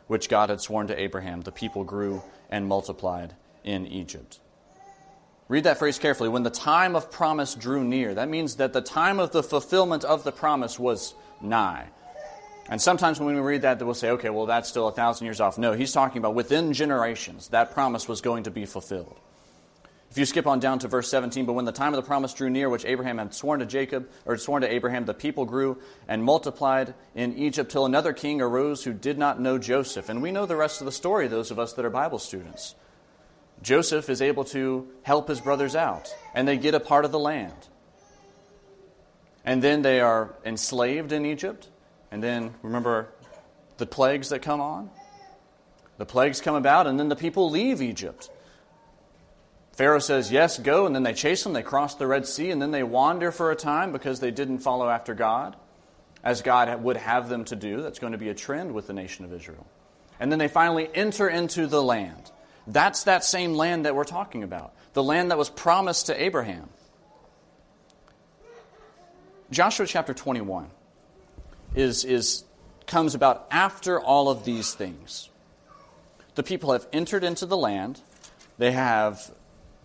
which 0.06 0.28
God 0.28 0.50
had 0.50 0.60
sworn 0.60 0.86
to 0.88 1.00
Abraham, 1.00 1.40
the 1.42 1.52
people 1.52 1.84
grew 1.84 2.22
and 2.50 2.66
multiplied 2.66 3.34
in 3.64 3.86
Egypt. 3.86 4.40
Read 5.48 5.64
that 5.64 5.78
phrase 5.78 5.98
carefully. 5.98 6.28
When 6.28 6.44
the 6.44 6.50
time 6.50 6.96
of 6.96 7.10
promise 7.10 7.54
drew 7.54 7.84
near, 7.84 8.14
that 8.14 8.28
means 8.28 8.56
that 8.56 8.72
the 8.72 8.80
time 8.80 9.18
of 9.18 9.32
the 9.32 9.42
fulfillment 9.42 10.04
of 10.04 10.24
the 10.24 10.32
promise 10.32 10.78
was 10.78 11.14
nigh. 11.40 11.88
And 12.68 12.80
sometimes 12.80 13.20
when 13.20 13.34
we 13.34 13.40
read 13.40 13.62
that, 13.62 13.82
we'll 13.82 13.94
say, 13.94 14.10
okay, 14.10 14.30
well, 14.30 14.46
that's 14.46 14.68
still 14.68 14.88
a 14.88 14.92
thousand 14.92 15.26
years 15.26 15.40
off. 15.40 15.58
No, 15.58 15.72
he's 15.72 15.92
talking 15.92 16.18
about 16.18 16.34
within 16.34 16.72
generations, 16.72 17.48
that 17.48 17.72
promise 17.72 18.08
was 18.08 18.20
going 18.20 18.44
to 18.44 18.50
be 18.50 18.66
fulfilled. 18.66 19.18
If 20.12 20.18
you 20.18 20.26
skip 20.26 20.46
on 20.46 20.60
down 20.60 20.78
to 20.80 20.88
verse 20.88 21.08
17, 21.08 21.46
but 21.46 21.54
when 21.54 21.64
the 21.64 21.72
time 21.72 21.94
of 21.94 21.96
the 21.96 22.06
promise 22.06 22.34
drew 22.34 22.50
near, 22.50 22.68
which 22.68 22.84
Abraham 22.84 23.16
had 23.16 23.32
sworn 23.32 23.60
to 23.60 23.66
Jacob, 23.66 24.10
or 24.26 24.36
sworn 24.36 24.60
to 24.60 24.70
Abraham, 24.70 25.06
the 25.06 25.14
people 25.14 25.46
grew 25.46 25.78
and 26.06 26.22
multiplied 26.22 26.92
in 27.14 27.32
Egypt 27.38 27.72
till 27.72 27.86
another 27.86 28.12
king 28.12 28.42
arose 28.42 28.84
who 28.84 28.92
did 28.92 29.16
not 29.16 29.40
know 29.40 29.56
Joseph. 29.56 30.10
And 30.10 30.20
we 30.20 30.30
know 30.30 30.44
the 30.44 30.54
rest 30.54 30.82
of 30.82 30.84
the 30.84 30.92
story, 30.92 31.28
those 31.28 31.50
of 31.50 31.58
us 31.58 31.72
that 31.72 31.86
are 31.86 31.90
Bible 31.90 32.18
students. 32.18 32.74
Joseph 33.62 34.10
is 34.10 34.20
able 34.20 34.44
to 34.44 34.86
help 35.02 35.28
his 35.28 35.40
brothers 35.40 35.74
out, 35.74 36.14
and 36.34 36.46
they 36.46 36.58
get 36.58 36.74
a 36.74 36.80
part 36.80 37.06
of 37.06 37.10
the 37.10 37.18
land. 37.18 37.68
And 39.46 39.62
then 39.62 39.80
they 39.80 40.00
are 40.00 40.34
enslaved 40.44 41.12
in 41.12 41.24
Egypt. 41.24 41.70
And 42.10 42.22
then 42.22 42.52
remember 42.60 43.08
the 43.78 43.86
plagues 43.86 44.28
that 44.28 44.42
come 44.42 44.60
on? 44.60 44.90
The 45.96 46.04
plagues 46.04 46.42
come 46.42 46.54
about, 46.54 46.86
and 46.86 47.00
then 47.00 47.08
the 47.08 47.16
people 47.16 47.48
leave 47.48 47.80
Egypt. 47.80 48.28
Pharaoh 49.72 49.98
says, 49.98 50.30
Yes, 50.30 50.58
go, 50.58 50.86
and 50.86 50.94
then 50.94 51.02
they 51.02 51.14
chase 51.14 51.42
them. 51.42 51.52
They 51.52 51.62
cross 51.62 51.94
the 51.94 52.06
Red 52.06 52.26
Sea, 52.26 52.50
and 52.50 52.60
then 52.60 52.70
they 52.70 52.82
wander 52.82 53.32
for 53.32 53.50
a 53.50 53.56
time 53.56 53.92
because 53.92 54.20
they 54.20 54.30
didn't 54.30 54.58
follow 54.58 54.88
after 54.88 55.14
God, 55.14 55.56
as 56.22 56.42
God 56.42 56.82
would 56.82 56.98
have 56.98 57.28
them 57.28 57.44
to 57.46 57.56
do. 57.56 57.80
That's 57.80 57.98
going 57.98 58.12
to 58.12 58.18
be 58.18 58.28
a 58.28 58.34
trend 58.34 58.72
with 58.72 58.86
the 58.86 58.92
nation 58.92 59.24
of 59.24 59.32
Israel. 59.32 59.66
And 60.20 60.30
then 60.30 60.38
they 60.38 60.48
finally 60.48 60.88
enter 60.94 61.28
into 61.28 61.66
the 61.66 61.82
land. 61.82 62.30
That's 62.66 63.04
that 63.04 63.24
same 63.24 63.54
land 63.54 63.86
that 63.86 63.96
we're 63.96 64.04
talking 64.04 64.42
about, 64.42 64.72
the 64.92 65.02
land 65.02 65.30
that 65.30 65.38
was 65.38 65.48
promised 65.48 66.06
to 66.06 66.22
Abraham. 66.22 66.68
Joshua 69.50 69.86
chapter 69.86 70.14
21 70.14 70.70
is, 71.74 72.04
is, 72.04 72.44
comes 72.86 73.14
about 73.14 73.46
after 73.50 74.00
all 74.00 74.28
of 74.28 74.44
these 74.44 74.74
things. 74.74 75.28
The 76.36 76.42
people 76.42 76.72
have 76.72 76.86
entered 76.92 77.24
into 77.24 77.44
the 77.44 77.56
land, 77.56 78.00
they 78.58 78.72
have 78.72 79.30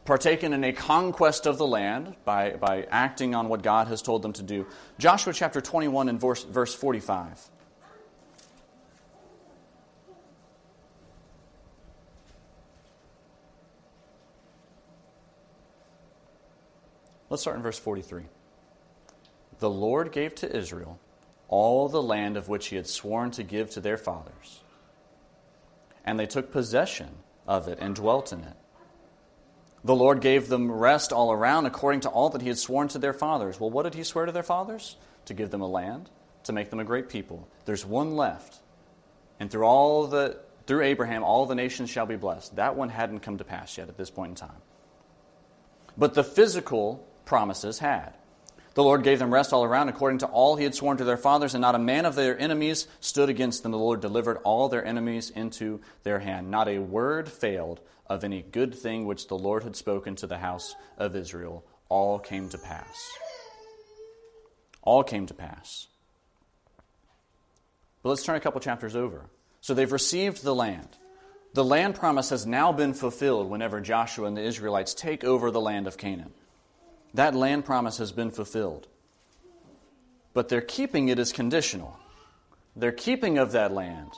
partaken 0.07 0.53
in 0.53 0.63
a 0.63 0.71
conquest 0.71 1.45
of 1.45 1.57
the 1.57 1.67
land 1.67 2.15
by, 2.23 2.51
by 2.51 2.87
acting 2.89 3.35
on 3.35 3.49
what 3.49 3.61
God 3.61 3.87
has 3.89 4.01
told 4.01 4.21
them 4.21 4.31
to 4.33 4.41
do. 4.41 4.65
Joshua 4.97 5.33
chapter 5.33 5.59
21 5.59 6.07
and 6.07 6.19
verse, 6.19 6.45
verse 6.45 6.73
45. 6.73 7.49
Let's 17.29 17.41
start 17.41 17.57
in 17.57 17.63
verse 17.63 17.77
43. 17.77 18.23
The 19.59 19.69
Lord 19.69 20.13
gave 20.13 20.33
to 20.35 20.55
Israel 20.55 20.99
all 21.49 21.89
the 21.89 22.01
land 22.01 22.37
of 22.37 22.47
which 22.47 22.67
he 22.67 22.77
had 22.77 22.87
sworn 22.87 23.31
to 23.31 23.43
give 23.43 23.69
to 23.71 23.81
their 23.81 23.97
fathers. 23.97 24.61
And 26.05 26.17
they 26.17 26.25
took 26.25 26.49
possession 26.49 27.09
of 27.45 27.67
it 27.67 27.77
and 27.81 27.93
dwelt 27.93 28.31
in 28.31 28.45
it. 28.45 28.55
The 29.83 29.95
Lord 29.95 30.21
gave 30.21 30.47
them 30.47 30.71
rest 30.71 31.13
all 31.13 31.31
around 31.31 31.65
according 31.65 32.01
to 32.01 32.09
all 32.09 32.29
that 32.29 32.41
he 32.41 32.47
had 32.47 32.57
sworn 32.57 32.87
to 32.89 32.99
their 32.99 33.13
fathers. 33.13 33.59
Well, 33.59 33.69
what 33.69 33.83
did 33.83 33.93
he 33.93 34.03
swear 34.03 34.25
to 34.25 34.31
their 34.31 34.43
fathers? 34.43 34.97
To 35.25 35.33
give 35.33 35.49
them 35.51 35.61
a 35.61 35.67
land, 35.67 36.09
to 36.43 36.53
make 36.53 36.69
them 36.69 36.79
a 36.79 36.83
great 36.83 37.09
people. 37.09 37.47
There's 37.65 37.85
one 37.85 38.15
left. 38.15 38.59
And 39.39 39.51
through 39.51 39.65
all 39.65 40.07
the 40.07 40.39
through 40.65 40.83
Abraham 40.83 41.23
all 41.23 41.45
the 41.45 41.55
nations 41.55 41.89
shall 41.89 42.05
be 42.05 42.17
blessed. 42.17 42.55
That 42.57 42.75
one 42.75 42.89
hadn't 42.89 43.19
come 43.19 43.37
to 43.37 43.43
pass 43.43 43.77
yet 43.77 43.87
at 43.87 43.97
this 43.97 44.09
point 44.09 44.31
in 44.31 44.35
time. 44.35 44.61
But 45.97 46.13
the 46.13 46.23
physical 46.23 47.07
promises 47.25 47.79
had. 47.79 48.16
The 48.77 48.83
Lord 48.83 49.01
gave 49.01 49.17
them 49.17 49.33
rest 49.33 49.53
all 49.53 49.63
around 49.63 49.89
according 49.89 50.19
to 50.19 50.27
all 50.27 50.55
he 50.55 50.63
had 50.63 50.75
sworn 50.75 50.97
to 50.97 51.03
their 51.03 51.17
fathers, 51.17 51.55
and 51.55 51.63
not 51.63 51.73
a 51.73 51.79
man 51.79 52.05
of 52.05 52.13
their 52.13 52.37
enemies 52.37 52.85
stood 52.99 53.27
against 53.27 53.63
them. 53.63 53.71
The 53.71 53.77
Lord 53.79 54.01
delivered 54.01 54.37
all 54.43 54.69
their 54.69 54.85
enemies 54.85 55.31
into 55.31 55.81
their 56.03 56.19
hand. 56.19 56.51
Not 56.51 56.67
a 56.67 56.77
word 56.77 57.27
failed 57.27 57.79
of 58.05 58.23
any 58.23 58.43
good 58.43 58.75
thing 58.75 59.07
which 59.07 59.29
the 59.29 59.37
Lord 59.37 59.63
had 59.63 59.75
spoken 59.75 60.15
to 60.17 60.27
the 60.27 60.37
house 60.37 60.75
of 60.95 61.15
Israel. 61.15 61.65
All 61.89 62.19
came 62.19 62.49
to 62.49 62.59
pass. 62.59 63.09
All 64.83 65.01
came 65.01 65.25
to 65.25 65.33
pass. 65.33 65.87
But 68.03 68.09
let's 68.09 68.23
turn 68.23 68.35
a 68.35 68.41
couple 68.41 68.61
chapters 68.61 68.95
over. 68.95 69.25
So 69.59 69.73
they've 69.73 69.91
received 69.91 70.43
the 70.43 70.53
land. 70.53 70.89
The 71.55 71.65
land 71.65 71.95
promise 71.95 72.29
has 72.29 72.45
now 72.45 72.71
been 72.73 72.93
fulfilled 72.93 73.49
whenever 73.49 73.81
Joshua 73.81 74.27
and 74.27 74.37
the 74.37 74.43
Israelites 74.43 74.93
take 74.93 75.23
over 75.23 75.49
the 75.49 75.59
land 75.59 75.87
of 75.87 75.97
Canaan. 75.97 76.31
That 77.13 77.35
land 77.35 77.65
promise 77.65 77.97
has 77.97 78.11
been 78.11 78.31
fulfilled. 78.31 78.87
But 80.33 80.49
their 80.49 80.61
keeping 80.61 81.09
it 81.09 81.19
is 81.19 81.31
conditional. 81.31 81.97
Their 82.75 82.91
keeping 82.91 83.37
of 83.37 83.53
that 83.53 83.71
land 83.71 84.11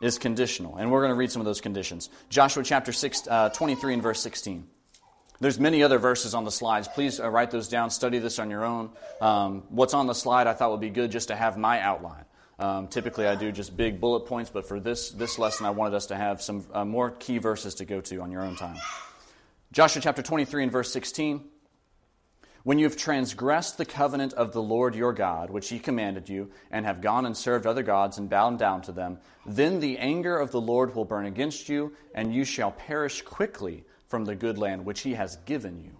is 0.00 0.18
conditional. 0.18 0.76
And 0.76 0.90
we're 0.90 1.00
going 1.00 1.10
to 1.10 1.16
read 1.16 1.30
some 1.30 1.40
of 1.40 1.46
those 1.46 1.60
conditions. 1.60 2.08
Joshua 2.30 2.62
chapter 2.64 2.92
6, 2.92 3.28
uh, 3.28 3.48
23 3.50 3.94
and 3.94 4.02
verse 4.02 4.20
16. 4.20 4.66
There's 5.40 5.58
many 5.58 5.82
other 5.82 5.98
verses 5.98 6.34
on 6.34 6.44
the 6.44 6.50
slides. 6.50 6.88
Please 6.88 7.18
uh, 7.18 7.28
write 7.28 7.50
those 7.50 7.68
down. 7.68 7.90
Study 7.90 8.18
this 8.18 8.38
on 8.38 8.48
your 8.48 8.64
own. 8.64 8.90
Um, 9.20 9.64
what's 9.70 9.92
on 9.92 10.06
the 10.06 10.14
slide 10.14 10.46
I 10.46 10.54
thought 10.54 10.70
would 10.70 10.80
be 10.80 10.90
good 10.90 11.10
just 11.10 11.28
to 11.28 11.36
have 11.36 11.58
my 11.58 11.80
outline. 11.80 12.24
Um, 12.58 12.86
typically, 12.86 13.26
I 13.26 13.34
do 13.34 13.50
just 13.50 13.76
big 13.76 14.00
bullet 14.00 14.26
points, 14.26 14.50
but 14.50 14.68
for 14.68 14.78
this, 14.78 15.10
this 15.10 15.38
lesson, 15.38 15.66
I 15.66 15.70
wanted 15.70 15.94
us 15.94 16.06
to 16.06 16.16
have 16.16 16.40
some 16.40 16.64
uh, 16.72 16.84
more 16.84 17.10
key 17.10 17.38
verses 17.38 17.74
to 17.76 17.84
go 17.84 18.00
to 18.02 18.22
on 18.22 18.30
your 18.30 18.42
own 18.42 18.56
time. 18.56 18.76
Joshua 19.72 20.00
chapter 20.00 20.22
23 20.22 20.64
and 20.64 20.72
verse 20.72 20.92
16. 20.92 21.42
When 22.64 22.78
you 22.78 22.84
have 22.84 22.96
transgressed 22.96 23.76
the 23.76 23.84
covenant 23.84 24.34
of 24.34 24.52
the 24.52 24.62
Lord 24.62 24.94
your 24.94 25.12
God, 25.12 25.50
which 25.50 25.68
he 25.68 25.80
commanded 25.80 26.28
you, 26.28 26.50
and 26.70 26.86
have 26.86 27.00
gone 27.00 27.26
and 27.26 27.36
served 27.36 27.66
other 27.66 27.82
gods 27.82 28.18
and 28.18 28.30
bowed 28.30 28.58
down 28.58 28.82
to 28.82 28.92
them, 28.92 29.18
then 29.44 29.80
the 29.80 29.98
anger 29.98 30.38
of 30.38 30.52
the 30.52 30.60
Lord 30.60 30.94
will 30.94 31.04
burn 31.04 31.26
against 31.26 31.68
you, 31.68 31.92
and 32.14 32.32
you 32.32 32.44
shall 32.44 32.70
perish 32.70 33.22
quickly 33.22 33.84
from 34.06 34.24
the 34.24 34.36
good 34.36 34.58
land 34.58 34.84
which 34.84 35.00
he 35.00 35.14
has 35.14 35.36
given 35.44 35.82
you. 35.82 35.96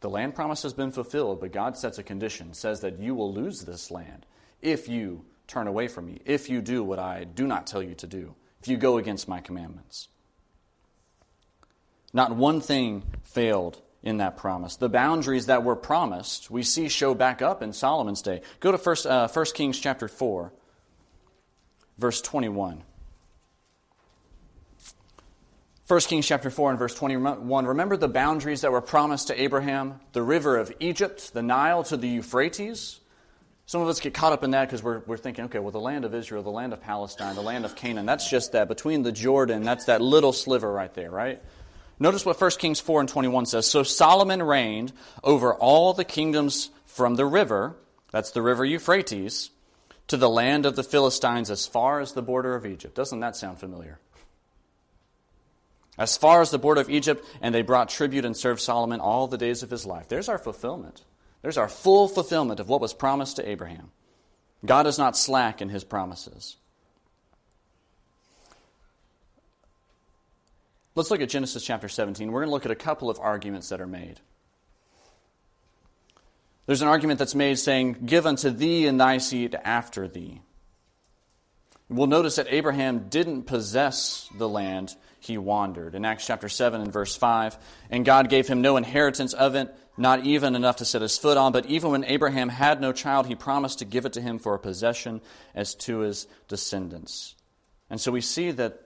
The 0.00 0.10
land 0.10 0.34
promise 0.34 0.62
has 0.64 0.74
been 0.74 0.90
fulfilled, 0.90 1.40
but 1.40 1.52
God 1.52 1.76
sets 1.76 1.98
a 1.98 2.02
condition, 2.02 2.52
says 2.52 2.80
that 2.80 2.98
you 2.98 3.14
will 3.14 3.32
lose 3.32 3.60
this 3.60 3.90
land 3.90 4.26
if 4.60 4.88
you 4.88 5.24
turn 5.46 5.66
away 5.66 5.86
from 5.86 6.06
me, 6.06 6.20
if 6.24 6.48
you 6.50 6.62
do 6.62 6.82
what 6.82 6.98
I 6.98 7.24
do 7.24 7.46
not 7.46 7.66
tell 7.66 7.82
you 7.82 7.94
to 7.96 8.06
do, 8.06 8.34
if 8.60 8.66
you 8.66 8.76
go 8.76 8.98
against 8.98 9.28
my 9.28 9.40
commandments. 9.40 10.08
Not 12.12 12.34
one 12.34 12.60
thing 12.60 13.02
failed 13.22 13.80
in 14.04 14.18
that 14.18 14.36
promise. 14.36 14.76
The 14.76 14.90
boundaries 14.90 15.46
that 15.46 15.64
were 15.64 15.74
promised, 15.74 16.50
we 16.50 16.62
see 16.62 16.88
show 16.88 17.14
back 17.14 17.40
up 17.40 17.62
in 17.62 17.72
Solomon's 17.72 18.20
day. 18.20 18.42
Go 18.60 18.70
to 18.70 18.78
1, 18.78 18.96
uh, 19.06 19.28
1 19.28 19.44
Kings 19.54 19.80
chapter 19.80 20.08
4, 20.08 20.52
verse 21.98 22.20
21. 22.20 22.82
1 25.86 26.00
Kings 26.00 26.26
chapter 26.26 26.50
4 26.50 26.70
and 26.70 26.78
verse 26.78 26.94
21. 26.94 27.66
Remember 27.66 27.96
the 27.96 28.08
boundaries 28.08 28.60
that 28.60 28.72
were 28.72 28.80
promised 28.80 29.28
to 29.28 29.42
Abraham? 29.42 30.00
The 30.12 30.22
river 30.22 30.56
of 30.56 30.72
Egypt, 30.80 31.32
the 31.34 31.42
Nile 31.42 31.82
to 31.84 31.96
the 31.96 32.08
Euphrates. 32.08 33.00
Some 33.66 33.80
of 33.80 33.88
us 33.88 34.00
get 34.00 34.12
caught 34.12 34.32
up 34.32 34.44
in 34.44 34.50
that 34.50 34.66
because 34.66 34.82
we're, 34.82 35.00
we're 35.06 35.16
thinking, 35.16 35.46
okay, 35.46 35.58
well, 35.58 35.70
the 35.70 35.80
land 35.80 36.04
of 36.04 36.14
Israel, 36.14 36.42
the 36.42 36.50
land 36.50 36.74
of 36.74 36.82
Palestine, 36.82 37.34
the 37.34 37.42
land 37.42 37.64
of 37.64 37.74
Canaan, 37.74 38.04
that's 38.04 38.28
just 38.28 38.52
that. 38.52 38.68
Between 38.68 39.02
the 39.02 39.12
Jordan, 39.12 39.62
that's 39.62 39.86
that 39.86 40.02
little 40.02 40.32
sliver 40.32 40.70
right 40.70 40.92
there, 40.92 41.10
right? 41.10 41.42
Notice 41.98 42.26
what 42.26 42.40
1 42.40 42.50
Kings 42.52 42.80
4 42.80 43.00
and 43.00 43.08
21 43.08 43.46
says. 43.46 43.66
So 43.66 43.82
Solomon 43.82 44.42
reigned 44.42 44.92
over 45.22 45.54
all 45.54 45.92
the 45.92 46.04
kingdoms 46.04 46.70
from 46.86 47.16
the 47.16 47.26
river, 47.26 47.76
that's 48.10 48.30
the 48.30 48.42
river 48.42 48.64
Euphrates, 48.64 49.50
to 50.08 50.16
the 50.16 50.28
land 50.28 50.66
of 50.66 50.76
the 50.76 50.82
Philistines 50.82 51.50
as 51.50 51.66
far 51.66 52.00
as 52.00 52.12
the 52.12 52.22
border 52.22 52.54
of 52.54 52.66
Egypt. 52.66 52.94
Doesn't 52.94 53.20
that 53.20 53.36
sound 53.36 53.58
familiar? 53.58 53.98
As 55.96 56.16
far 56.16 56.40
as 56.42 56.50
the 56.50 56.58
border 56.58 56.80
of 56.80 56.90
Egypt, 56.90 57.24
and 57.40 57.54
they 57.54 57.62
brought 57.62 57.88
tribute 57.88 58.24
and 58.24 58.36
served 58.36 58.60
Solomon 58.60 59.00
all 59.00 59.28
the 59.28 59.38
days 59.38 59.62
of 59.62 59.70
his 59.70 59.86
life. 59.86 60.08
There's 60.08 60.28
our 60.28 60.38
fulfillment. 60.38 61.04
There's 61.42 61.58
our 61.58 61.68
full 61.68 62.08
fulfillment 62.08 62.58
of 62.58 62.68
what 62.68 62.80
was 62.80 62.92
promised 62.92 63.36
to 63.36 63.48
Abraham. 63.48 63.92
God 64.64 64.86
is 64.86 64.98
not 64.98 65.16
slack 65.16 65.62
in 65.62 65.68
his 65.68 65.84
promises. 65.84 66.56
Let's 70.96 71.10
look 71.10 71.20
at 71.20 71.28
Genesis 71.28 71.64
chapter 71.64 71.88
17. 71.88 72.30
We're 72.30 72.40
going 72.40 72.48
to 72.48 72.52
look 72.52 72.66
at 72.66 72.70
a 72.70 72.76
couple 72.76 73.10
of 73.10 73.18
arguments 73.18 73.70
that 73.70 73.80
are 73.80 73.86
made. 73.86 74.20
There's 76.66 76.82
an 76.82 76.88
argument 76.88 77.18
that's 77.18 77.34
made 77.34 77.58
saying, 77.58 77.96
Give 78.06 78.26
unto 78.26 78.50
thee 78.50 78.86
and 78.86 79.00
thy 79.00 79.18
seed 79.18 79.56
after 79.56 80.06
thee. 80.06 80.40
We'll 81.88 82.06
notice 82.06 82.36
that 82.36 82.46
Abraham 82.48 83.08
didn't 83.08 83.42
possess 83.42 84.28
the 84.38 84.48
land 84.48 84.94
he 85.20 85.36
wandered. 85.36 85.94
In 85.94 86.04
Acts 86.04 86.26
chapter 86.26 86.48
7 86.48 86.80
and 86.80 86.92
verse 86.92 87.16
5, 87.16 87.58
and 87.90 88.04
God 88.04 88.30
gave 88.30 88.46
him 88.46 88.62
no 88.62 88.76
inheritance 88.76 89.34
of 89.34 89.54
it, 89.56 89.74
not 89.96 90.24
even 90.24 90.54
enough 90.54 90.76
to 90.76 90.84
set 90.84 91.02
his 91.02 91.18
foot 91.18 91.36
on, 91.36 91.52
but 91.52 91.66
even 91.66 91.90
when 91.90 92.04
Abraham 92.04 92.48
had 92.48 92.80
no 92.80 92.92
child, 92.92 93.26
he 93.26 93.34
promised 93.34 93.80
to 93.80 93.84
give 93.84 94.06
it 94.06 94.14
to 94.14 94.20
him 94.20 94.38
for 94.38 94.54
a 94.54 94.58
possession 94.58 95.20
as 95.54 95.74
to 95.74 95.98
his 96.00 96.26
descendants. 96.48 97.34
And 97.90 98.00
so 98.00 98.10
we 98.10 98.20
see 98.20 98.50
that 98.52 98.83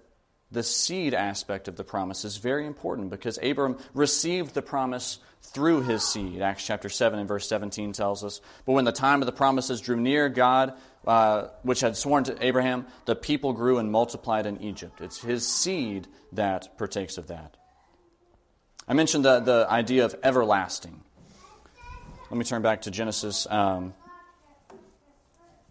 the 0.51 0.63
seed 0.63 1.13
aspect 1.13 1.69
of 1.69 1.77
the 1.77 1.85
promise 1.85 2.25
is 2.25 2.39
very 2.39 2.67
important 2.67 3.11
because 3.11 3.39
Abram 3.43 3.77
received 3.93 4.55
the 4.55 4.63
promise 4.63 5.19
through 5.43 5.83
his 5.83 6.07
seed. 6.07 6.41
Acts 6.41 6.67
chapter 6.67 6.89
7 6.89 7.19
and 7.19 7.29
verse 7.29 7.47
17 7.49 7.93
tells 7.93 8.25
us. 8.25 8.41
But 8.65 8.73
when 8.73 8.85
the 8.85 8.93
time 8.93 9.21
of 9.21 9.27
the 9.27 9.33
promises 9.33 9.81
drew 9.81 9.97
near, 9.97 10.29
God, 10.29 10.73
uh, 11.07 11.49
which 11.63 11.81
had 11.81 11.97
sworn 11.97 12.25
to 12.25 12.45
Abraham, 12.45 12.87
the 13.05 13.15
people 13.15 13.53
grew 13.53 13.79
and 13.79 13.93
multiplied 13.93 14.47
in 14.47 14.63
Egypt. 14.63 15.01
It's 15.01 15.21
his 15.21 15.47
seed 15.47 16.09
that 16.33 16.77
partakes 16.79 17.19
of 17.19 17.29
that. 17.29 17.57
I 18.87 18.95
mentioned 18.95 19.25
the, 19.25 19.41
the 19.41 19.67
idea 19.69 20.07
of 20.07 20.17
everlasting. 20.23 21.03
Let 22.31 22.39
me 22.39 22.45
turn 22.45 22.63
back 22.63 22.83
to 22.83 22.91
Genesis 22.91 23.47
um, 23.51 23.95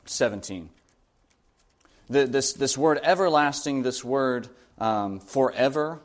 17. 0.06 0.70
The, 2.10 2.26
this, 2.26 2.54
this 2.54 2.78
word 2.78 3.00
everlasting, 3.04 3.82
this 3.82 4.04
word 4.04 4.48
um, 4.78 5.20
forever, 5.20 6.00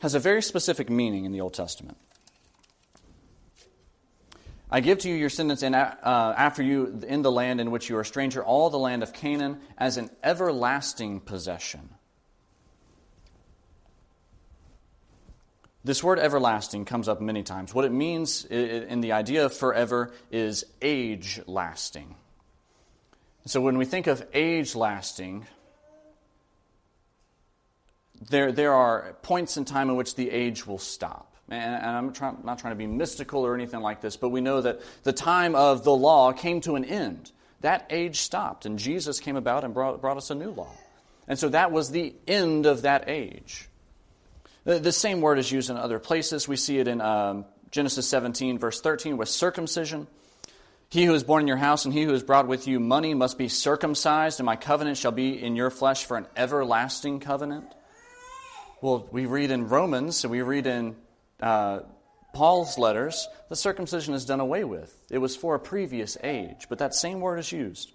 has 0.00 0.14
a 0.14 0.18
very 0.18 0.42
specific 0.42 0.90
meaning 0.90 1.24
in 1.24 1.32
the 1.32 1.40
Old 1.40 1.54
Testament. 1.54 1.96
I 4.70 4.80
give 4.80 4.98
to 4.98 5.08
you 5.08 5.14
your 5.14 5.28
descendants 5.28 5.62
in, 5.62 5.74
uh, 5.74 6.34
after 6.36 6.62
you 6.62 7.00
in 7.06 7.22
the 7.22 7.30
land 7.30 7.60
in 7.60 7.70
which 7.70 7.88
you 7.88 7.96
are 7.96 8.00
a 8.00 8.04
stranger, 8.04 8.42
all 8.42 8.70
the 8.70 8.78
land 8.78 9.02
of 9.02 9.12
Canaan, 9.12 9.60
as 9.78 9.96
an 9.96 10.10
everlasting 10.22 11.20
possession. 11.20 11.90
This 15.84 16.02
word 16.02 16.18
everlasting 16.18 16.86
comes 16.86 17.08
up 17.08 17.20
many 17.20 17.42
times. 17.42 17.74
What 17.74 17.84
it 17.84 17.92
means 17.92 18.44
in 18.46 19.00
the 19.00 19.12
idea 19.12 19.44
of 19.44 19.54
forever 19.54 20.12
is 20.30 20.64
age 20.80 21.40
lasting. 21.46 22.16
So 23.46 23.60
when 23.60 23.76
we 23.76 23.84
think 23.84 24.06
of 24.06 24.26
age 24.32 24.74
lasting, 24.74 25.46
there, 28.30 28.52
there 28.52 28.72
are 28.72 29.16
points 29.22 29.56
in 29.56 29.64
time 29.64 29.90
in 29.90 29.96
which 29.96 30.14
the 30.14 30.30
age 30.30 30.66
will 30.66 30.78
stop. 30.78 31.34
And, 31.50 31.74
I'm 31.84 32.12
try, 32.14 32.32
not 32.42 32.58
trying 32.58 32.72
to 32.72 32.78
be 32.78 32.86
mystical 32.86 33.44
or 33.44 33.54
anything 33.54 33.80
like 33.80 34.00
this, 34.00 34.16
but 34.16 34.30
we 34.30 34.40
know 34.40 34.62
that 34.62 34.80
the 35.02 35.12
time 35.12 35.54
of 35.54 35.84
the 35.84 35.94
law 35.94 36.32
came 36.32 36.62
to 36.62 36.76
an 36.76 36.86
end. 36.86 37.32
That 37.60 37.86
age 37.90 38.20
stopped, 38.20 38.64
and 38.64 38.78
Jesus 38.78 39.20
came 39.20 39.36
about 39.36 39.64
and 39.64 39.74
brought, 39.74 40.00
brought 40.00 40.16
us 40.16 40.30
a 40.30 40.34
new 40.34 40.50
law. 40.50 40.72
And 41.28 41.38
so 41.38 41.50
that 41.50 41.70
was 41.70 41.90
the 41.90 42.14
end 42.26 42.64
of 42.66 42.82
that 42.82 43.08
age. 43.08 43.68
The, 44.64 44.78
the 44.78 44.92
same 44.92 45.20
word 45.20 45.38
is 45.38 45.50
used 45.52 45.68
in 45.68 45.76
other 45.76 45.98
places. 45.98 46.48
We 46.48 46.56
see 46.56 46.78
it 46.78 46.88
in 46.88 47.02
um, 47.02 47.44
Genesis 47.70 48.08
17, 48.08 48.58
verse 48.58 48.80
13, 48.80 49.18
with 49.18 49.28
circumcision. 49.28 50.06
He 50.94 51.06
who 51.06 51.14
is 51.14 51.24
born 51.24 51.42
in 51.42 51.48
your 51.48 51.56
house 51.56 51.86
and 51.86 51.92
he 51.92 52.04
who 52.04 52.12
has 52.12 52.22
brought 52.22 52.46
with 52.46 52.68
you 52.68 52.78
money 52.78 53.14
must 53.14 53.36
be 53.36 53.48
circumcised, 53.48 54.38
and 54.38 54.46
my 54.46 54.54
covenant 54.54 54.96
shall 54.96 55.10
be 55.10 55.42
in 55.42 55.56
your 55.56 55.68
flesh 55.68 56.04
for 56.04 56.16
an 56.16 56.28
everlasting 56.36 57.18
covenant. 57.18 57.66
Well, 58.80 59.08
we 59.10 59.26
read 59.26 59.50
in 59.50 59.66
Romans, 59.68 60.24
we 60.24 60.40
read 60.42 60.68
in 60.68 60.94
uh, 61.40 61.80
Paul's 62.32 62.78
letters, 62.78 63.26
the 63.48 63.56
circumcision 63.56 64.14
is 64.14 64.24
done 64.24 64.38
away 64.38 64.62
with. 64.62 64.96
It 65.10 65.18
was 65.18 65.34
for 65.34 65.56
a 65.56 65.58
previous 65.58 66.16
age, 66.22 66.66
but 66.68 66.78
that 66.78 66.94
same 66.94 67.18
word 67.18 67.40
is 67.40 67.50
used. 67.50 67.90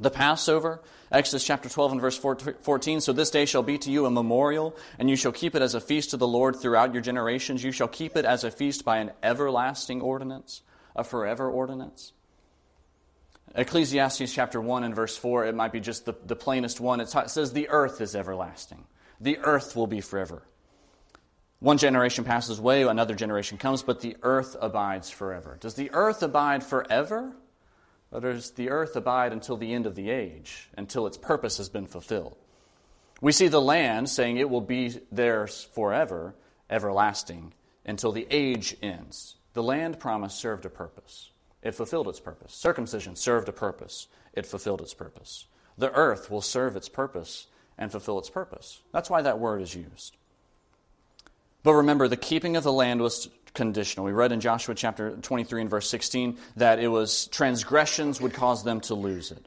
The 0.00 0.10
Passover, 0.10 0.80
Exodus 1.12 1.44
chapter 1.44 1.68
12 1.68 1.92
and 1.92 2.00
verse 2.00 2.16
14. 2.16 3.02
So 3.02 3.12
this 3.12 3.28
day 3.28 3.44
shall 3.44 3.62
be 3.62 3.76
to 3.76 3.90
you 3.90 4.06
a 4.06 4.10
memorial, 4.10 4.74
and 4.98 5.10
you 5.10 5.16
shall 5.16 5.32
keep 5.32 5.54
it 5.54 5.60
as 5.60 5.74
a 5.74 5.82
feast 5.82 6.12
to 6.12 6.16
the 6.16 6.26
Lord 6.26 6.56
throughout 6.56 6.94
your 6.94 7.02
generations. 7.02 7.62
You 7.62 7.72
shall 7.72 7.88
keep 7.88 8.16
it 8.16 8.24
as 8.24 8.42
a 8.42 8.50
feast 8.50 8.86
by 8.86 9.00
an 9.00 9.10
everlasting 9.22 10.00
ordinance 10.00 10.62
a 10.96 11.04
forever 11.04 11.48
ordinance? 11.48 12.12
Ecclesiastes 13.54 14.32
chapter 14.32 14.60
1 14.60 14.82
and 14.82 14.94
verse 14.94 15.16
4, 15.16 15.46
it 15.46 15.54
might 15.54 15.72
be 15.72 15.80
just 15.80 16.04
the, 16.04 16.14
the 16.26 16.36
plainest 16.36 16.80
one. 16.80 17.00
It 17.00 17.08
says, 17.08 17.52
The 17.52 17.68
earth 17.68 18.00
is 18.00 18.16
everlasting, 18.16 18.84
the 19.20 19.38
earth 19.38 19.76
will 19.76 19.86
be 19.86 20.00
forever. 20.00 20.42
One 21.58 21.78
generation 21.78 22.24
passes 22.24 22.58
away, 22.58 22.82
another 22.82 23.14
generation 23.14 23.56
comes, 23.56 23.82
but 23.82 24.00
the 24.00 24.16
earth 24.22 24.56
abides 24.60 25.08
forever. 25.08 25.56
Does 25.58 25.74
the 25.74 25.90
earth 25.92 26.22
abide 26.22 26.62
forever? 26.62 27.34
Or 28.12 28.20
does 28.20 28.52
the 28.52 28.70
earth 28.70 28.94
abide 28.94 29.32
until 29.32 29.56
the 29.56 29.72
end 29.72 29.86
of 29.86 29.94
the 29.94 30.10
age, 30.10 30.68
until 30.76 31.06
its 31.06 31.16
purpose 31.16 31.56
has 31.56 31.68
been 31.68 31.86
fulfilled? 31.86 32.36
We 33.20 33.32
see 33.32 33.48
the 33.48 33.60
land 33.60 34.10
saying 34.10 34.36
it 34.36 34.50
will 34.50 34.60
be 34.60 35.00
theirs 35.10 35.66
forever, 35.74 36.34
everlasting, 36.68 37.54
until 37.84 38.12
the 38.12 38.26
age 38.30 38.76
ends. 38.82 39.36
The 39.56 39.62
land 39.62 39.98
promise 39.98 40.34
served 40.34 40.66
a 40.66 40.68
purpose. 40.68 41.30
It 41.62 41.74
fulfilled 41.74 42.08
its 42.08 42.20
purpose. 42.20 42.52
Circumcision 42.52 43.16
served 43.16 43.48
a 43.48 43.52
purpose. 43.52 44.06
It 44.34 44.44
fulfilled 44.44 44.82
its 44.82 44.92
purpose. 44.92 45.46
The 45.78 45.90
earth 45.94 46.30
will 46.30 46.42
serve 46.42 46.76
its 46.76 46.90
purpose 46.90 47.46
and 47.78 47.90
fulfill 47.90 48.18
its 48.18 48.28
purpose. 48.28 48.82
That's 48.92 49.08
why 49.08 49.22
that 49.22 49.38
word 49.38 49.62
is 49.62 49.74
used. 49.74 50.14
But 51.62 51.72
remember, 51.72 52.06
the 52.06 52.18
keeping 52.18 52.56
of 52.56 52.64
the 52.64 52.72
land 52.72 53.00
was 53.00 53.30
conditional. 53.54 54.04
We 54.04 54.12
read 54.12 54.30
in 54.30 54.40
Joshua 54.40 54.74
chapter 54.74 55.16
23 55.16 55.62
and 55.62 55.70
verse 55.70 55.88
16 55.88 56.36
that 56.56 56.78
it 56.78 56.88
was 56.88 57.26
transgressions 57.28 58.20
would 58.20 58.34
cause 58.34 58.62
them 58.62 58.82
to 58.82 58.94
lose 58.94 59.30
it. 59.30 59.46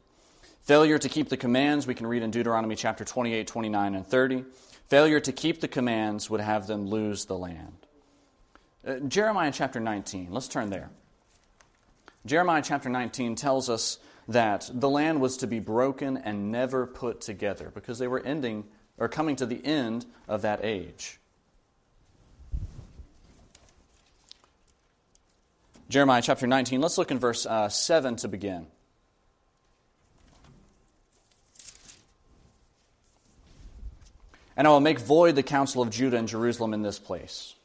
Failure 0.63 0.97
to 0.97 1.07
keep 1.07 1.29
the 1.29 1.37
commands, 1.37 1.85
we 1.85 1.93
can 1.93 2.07
read 2.07 2.23
in 2.23 2.31
Deuteronomy 2.31 2.75
chapter 2.75 3.05
28, 3.05 3.45
29, 3.45 3.93
and 3.93 4.07
30. 4.07 4.43
Failure 4.87 5.19
to 5.19 5.31
keep 5.31 5.61
the 5.61 5.67
commands 5.67 6.31
would 6.31 6.41
have 6.41 6.65
them 6.65 6.87
lose 6.87 7.25
the 7.25 7.37
land. 7.37 7.85
Uh, 8.85 8.95
Jeremiah 8.99 9.51
chapter 9.53 9.79
19, 9.79 10.29
let's 10.31 10.47
turn 10.47 10.69
there. 10.69 10.89
Jeremiah 12.25 12.61
chapter 12.63 12.89
19 12.89 13.35
tells 13.35 13.69
us 13.69 13.99
that 14.27 14.69
the 14.73 14.89
land 14.89 15.19
was 15.19 15.37
to 15.37 15.47
be 15.47 15.59
broken 15.59 16.17
and 16.17 16.51
never 16.51 16.85
put 16.85 17.21
together 17.21 17.71
because 17.73 17.99
they 17.99 18.07
were 18.07 18.19
ending 18.19 18.65
or 18.97 19.09
coming 19.09 19.35
to 19.37 19.45
the 19.45 19.63
end 19.65 20.05
of 20.27 20.43
that 20.43 20.63
age. 20.63 21.19
Jeremiah 25.89 26.21
chapter 26.21 26.45
19, 26.45 26.81
let's 26.81 26.97
look 26.97 27.09
in 27.09 27.17
verse 27.17 27.45
uh, 27.45 27.67
7 27.67 28.17
to 28.17 28.27
begin. 28.27 28.67
And 34.55 34.67
I 34.67 34.71
will 34.71 34.81
make 34.81 34.99
void 34.99 35.35
the 35.35 35.43
counsel 35.43 35.81
of 35.81 35.89
Judah 35.89 36.17
and 36.17 36.27
Jerusalem 36.27 36.73
in 36.73 36.81
this 36.81 36.99
place. 36.99 37.55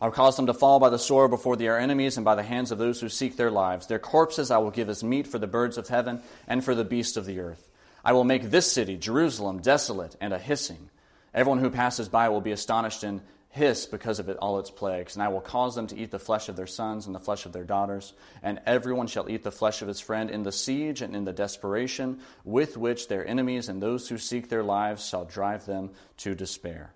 I 0.00 0.06
will 0.06 0.12
cause 0.12 0.36
them 0.36 0.46
to 0.46 0.54
fall 0.54 0.78
by 0.78 0.90
the 0.90 0.98
sword 0.98 1.30
before 1.30 1.56
their 1.56 1.78
enemies 1.78 2.16
and 2.16 2.24
by 2.24 2.36
the 2.36 2.42
hands 2.44 2.70
of 2.70 2.78
those 2.78 3.00
who 3.00 3.08
seek 3.08 3.36
their 3.36 3.50
lives. 3.50 3.88
Their 3.88 3.98
corpses 3.98 4.50
I 4.50 4.58
will 4.58 4.70
give 4.70 4.88
as 4.88 5.02
meat 5.02 5.26
for 5.26 5.40
the 5.40 5.48
birds 5.48 5.76
of 5.76 5.88
heaven 5.88 6.22
and 6.46 6.64
for 6.64 6.74
the 6.74 6.84
beasts 6.84 7.16
of 7.16 7.26
the 7.26 7.40
earth. 7.40 7.68
I 8.04 8.12
will 8.12 8.24
make 8.24 8.44
this 8.44 8.70
city, 8.70 8.96
Jerusalem, 8.96 9.60
desolate 9.60 10.14
and 10.20 10.32
a 10.32 10.38
hissing. 10.38 10.88
Everyone 11.34 11.58
who 11.58 11.70
passes 11.70 12.08
by 12.08 12.28
will 12.28 12.40
be 12.40 12.52
astonished 12.52 13.02
and 13.02 13.22
hiss 13.50 13.86
because 13.86 14.20
of 14.20 14.28
it 14.28 14.36
all 14.36 14.60
its 14.60 14.70
plagues. 14.70 15.16
And 15.16 15.22
I 15.22 15.28
will 15.28 15.40
cause 15.40 15.74
them 15.74 15.88
to 15.88 15.96
eat 15.96 16.12
the 16.12 16.18
flesh 16.20 16.48
of 16.48 16.54
their 16.54 16.66
sons 16.68 17.06
and 17.06 17.14
the 17.14 17.20
flesh 17.20 17.44
of 17.44 17.52
their 17.52 17.64
daughters. 17.64 18.12
And 18.40 18.60
everyone 18.66 19.08
shall 19.08 19.28
eat 19.28 19.42
the 19.42 19.50
flesh 19.50 19.82
of 19.82 19.88
his 19.88 20.00
friend 20.00 20.30
in 20.30 20.44
the 20.44 20.52
siege 20.52 21.02
and 21.02 21.16
in 21.16 21.24
the 21.24 21.32
desperation 21.32 22.20
with 22.44 22.76
which 22.76 23.08
their 23.08 23.26
enemies 23.26 23.68
and 23.68 23.82
those 23.82 24.08
who 24.08 24.18
seek 24.18 24.48
their 24.48 24.62
lives 24.62 25.06
shall 25.06 25.24
drive 25.24 25.66
them 25.66 25.90
to 26.18 26.36
despair. 26.36 26.92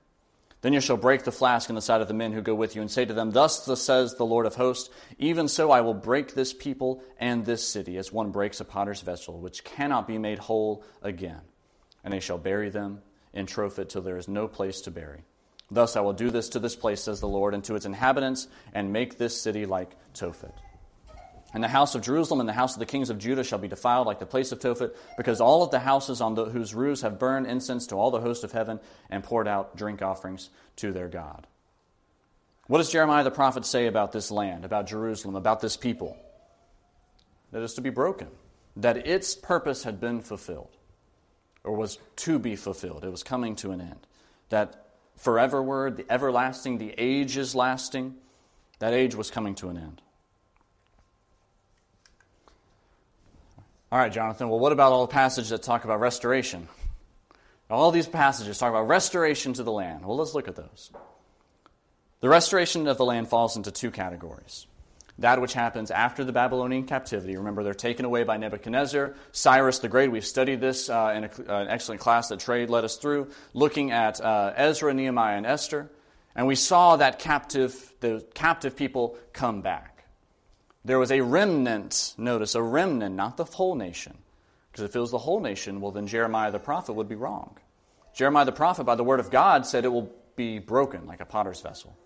Then 0.62 0.72
you 0.72 0.80
shall 0.80 0.96
break 0.96 1.24
the 1.24 1.32
flask 1.32 1.68
in 1.68 1.74
the 1.74 1.82
sight 1.82 2.00
of 2.00 2.08
the 2.08 2.14
men 2.14 2.32
who 2.32 2.40
go 2.40 2.54
with 2.54 2.76
you, 2.76 2.82
and 2.82 2.90
say 2.90 3.04
to 3.04 3.12
them, 3.12 3.32
Thus 3.32 3.64
says 3.80 4.14
the 4.14 4.24
Lord 4.24 4.46
of 4.46 4.54
hosts, 4.54 4.90
even 5.18 5.48
so 5.48 5.72
I 5.72 5.80
will 5.80 5.92
break 5.94 6.34
this 6.34 6.54
people 6.54 7.02
and 7.18 7.44
this 7.44 7.66
city, 7.66 7.96
as 7.96 8.12
one 8.12 8.30
breaks 8.30 8.60
a 8.60 8.64
potter's 8.64 9.00
vessel, 9.00 9.40
which 9.40 9.64
cannot 9.64 10.06
be 10.06 10.18
made 10.18 10.38
whole 10.38 10.84
again. 11.02 11.40
And 12.04 12.14
they 12.14 12.20
shall 12.20 12.38
bury 12.38 12.70
them 12.70 13.02
in 13.32 13.46
Tophet 13.46 13.88
till 13.88 14.02
there 14.02 14.16
is 14.16 14.28
no 14.28 14.46
place 14.46 14.80
to 14.82 14.92
bury. 14.92 15.24
Thus 15.68 15.96
I 15.96 16.00
will 16.00 16.12
do 16.12 16.30
this 16.30 16.50
to 16.50 16.60
this 16.60 16.76
place, 16.76 17.02
says 17.02 17.20
the 17.20 17.28
Lord, 17.28 17.54
and 17.54 17.64
to 17.64 17.74
its 17.74 17.86
inhabitants, 17.86 18.46
and 18.72 18.92
make 18.92 19.18
this 19.18 19.40
city 19.40 19.66
like 19.66 19.96
Tophet. 20.14 20.54
And 21.54 21.62
the 21.62 21.68
house 21.68 21.94
of 21.94 22.02
Jerusalem 22.02 22.40
and 22.40 22.48
the 22.48 22.54
house 22.54 22.74
of 22.74 22.78
the 22.78 22.86
kings 22.86 23.10
of 23.10 23.18
Judah 23.18 23.44
shall 23.44 23.58
be 23.58 23.68
defiled 23.68 24.06
like 24.06 24.18
the 24.18 24.26
place 24.26 24.52
of 24.52 24.58
Tophet, 24.58 24.94
because 25.16 25.40
all 25.40 25.62
of 25.62 25.70
the 25.70 25.80
houses 25.80 26.20
on 26.20 26.34
the, 26.34 26.46
whose 26.46 26.74
roofs 26.74 27.02
have 27.02 27.18
burned 27.18 27.46
incense 27.46 27.86
to 27.88 27.96
all 27.96 28.10
the 28.10 28.20
host 28.20 28.42
of 28.42 28.52
heaven 28.52 28.80
and 29.10 29.22
poured 29.22 29.46
out 29.46 29.76
drink 29.76 30.00
offerings 30.00 30.48
to 30.76 30.92
their 30.92 31.08
God. 31.08 31.46
What 32.68 32.78
does 32.78 32.90
Jeremiah 32.90 33.24
the 33.24 33.30
prophet 33.30 33.66
say 33.66 33.86
about 33.86 34.12
this 34.12 34.30
land, 34.30 34.64
about 34.64 34.86
Jerusalem, 34.86 35.36
about 35.36 35.60
this 35.60 35.76
people? 35.76 36.16
That 37.50 37.62
is 37.62 37.74
to 37.74 37.82
be 37.82 37.90
broken, 37.90 38.28
that 38.76 39.06
its 39.06 39.34
purpose 39.34 39.82
had 39.82 40.00
been 40.00 40.22
fulfilled, 40.22 40.74
or 41.64 41.76
was 41.76 41.98
to 42.16 42.38
be 42.38 42.56
fulfilled. 42.56 43.04
It 43.04 43.10
was 43.10 43.22
coming 43.22 43.56
to 43.56 43.72
an 43.72 43.80
end. 43.82 44.06
That 44.48 44.86
forever 45.18 45.62
word, 45.62 45.98
the 45.98 46.10
everlasting, 46.10 46.78
the 46.78 46.94
age 46.96 47.36
is 47.36 47.54
lasting, 47.54 48.14
that 48.78 48.94
age 48.94 49.14
was 49.14 49.30
coming 49.30 49.54
to 49.56 49.68
an 49.68 49.76
end. 49.76 50.00
All 53.92 53.98
right, 53.98 54.10
Jonathan, 54.10 54.48
well, 54.48 54.58
what 54.58 54.72
about 54.72 54.92
all 54.92 55.06
the 55.06 55.12
passages 55.12 55.50
that 55.50 55.62
talk 55.62 55.84
about 55.84 56.00
restoration? 56.00 56.66
All 57.68 57.90
these 57.90 58.06
passages 58.06 58.56
talk 58.56 58.70
about 58.70 58.88
restoration 58.88 59.52
to 59.52 59.62
the 59.62 59.70
land. 59.70 60.06
Well, 60.06 60.16
let's 60.16 60.32
look 60.32 60.48
at 60.48 60.56
those. 60.56 60.90
The 62.20 62.30
restoration 62.30 62.86
of 62.88 62.96
the 62.96 63.04
land 63.04 63.28
falls 63.28 63.54
into 63.54 63.70
two 63.70 63.90
categories. 63.90 64.66
That 65.18 65.42
which 65.42 65.52
happens 65.52 65.90
after 65.90 66.24
the 66.24 66.32
Babylonian 66.32 66.86
captivity. 66.86 67.36
Remember, 67.36 67.62
they're 67.62 67.74
taken 67.74 68.06
away 68.06 68.24
by 68.24 68.38
Nebuchadnezzar. 68.38 69.14
Cyrus 69.30 69.80
the 69.80 69.88
Great, 69.88 70.10
we've 70.10 70.24
studied 70.24 70.62
this 70.62 70.88
uh, 70.88 71.12
in 71.14 71.24
a, 71.24 71.52
uh, 71.52 71.60
an 71.60 71.68
excellent 71.68 72.00
class 72.00 72.30
that 72.30 72.40
Trade 72.40 72.70
led 72.70 72.84
us 72.84 72.96
through, 72.96 73.28
looking 73.52 73.90
at 73.90 74.22
uh, 74.22 74.54
Ezra, 74.56 74.94
Nehemiah, 74.94 75.36
and 75.36 75.44
Esther. 75.44 75.90
And 76.34 76.46
we 76.46 76.54
saw 76.54 76.96
that 76.96 77.18
captive, 77.18 77.92
the 78.00 78.24
captive 78.32 78.74
people 78.74 79.18
come 79.34 79.60
back. 79.60 79.91
There 80.84 80.98
was 80.98 81.12
a 81.12 81.20
remnant, 81.20 82.14
notice, 82.18 82.54
a 82.54 82.62
remnant, 82.62 83.14
not 83.14 83.36
the 83.36 83.44
whole 83.44 83.74
nation. 83.74 84.18
Because 84.70 84.84
if 84.84 84.96
it 84.96 85.00
was 85.00 85.10
the 85.10 85.18
whole 85.18 85.40
nation, 85.40 85.80
well, 85.80 85.92
then 85.92 86.06
Jeremiah 86.06 86.50
the 86.50 86.58
prophet 86.58 86.94
would 86.94 87.08
be 87.08 87.14
wrong. 87.14 87.56
Jeremiah 88.14 88.44
the 88.44 88.52
prophet, 88.52 88.84
by 88.84 88.94
the 88.94 89.04
word 89.04 89.20
of 89.20 89.30
God, 89.30 89.66
said 89.66 89.84
it 89.84 89.92
will 89.92 90.10
be 90.34 90.58
broken 90.58 91.06
like 91.06 91.20
a 91.20 91.24
potter's 91.24 91.60
vessel. 91.60 91.96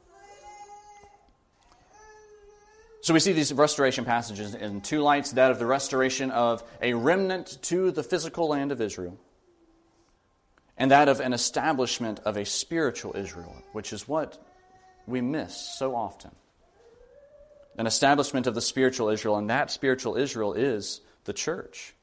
So 3.00 3.14
we 3.14 3.20
see 3.20 3.32
these 3.32 3.52
restoration 3.52 4.04
passages 4.04 4.54
in 4.54 4.80
two 4.80 5.00
lights 5.00 5.32
that 5.32 5.52
of 5.52 5.58
the 5.60 5.66
restoration 5.66 6.32
of 6.32 6.64
a 6.82 6.92
remnant 6.94 7.58
to 7.62 7.92
the 7.92 8.02
physical 8.02 8.48
land 8.48 8.72
of 8.72 8.80
Israel, 8.80 9.16
and 10.76 10.90
that 10.90 11.08
of 11.08 11.20
an 11.20 11.32
establishment 11.32 12.18
of 12.24 12.36
a 12.36 12.44
spiritual 12.44 13.16
Israel, 13.16 13.54
which 13.72 13.92
is 13.92 14.08
what 14.08 14.44
we 15.06 15.20
miss 15.20 15.56
so 15.56 15.94
often 15.94 16.32
an 17.76 17.86
establishment 17.86 18.46
of 18.46 18.54
the 18.54 18.60
spiritual 18.60 19.08
Israel, 19.08 19.36
and 19.36 19.50
that 19.50 19.70
spiritual 19.70 20.16
Israel 20.16 20.54
is 20.54 21.00
the 21.24 21.32
church. 21.32 21.94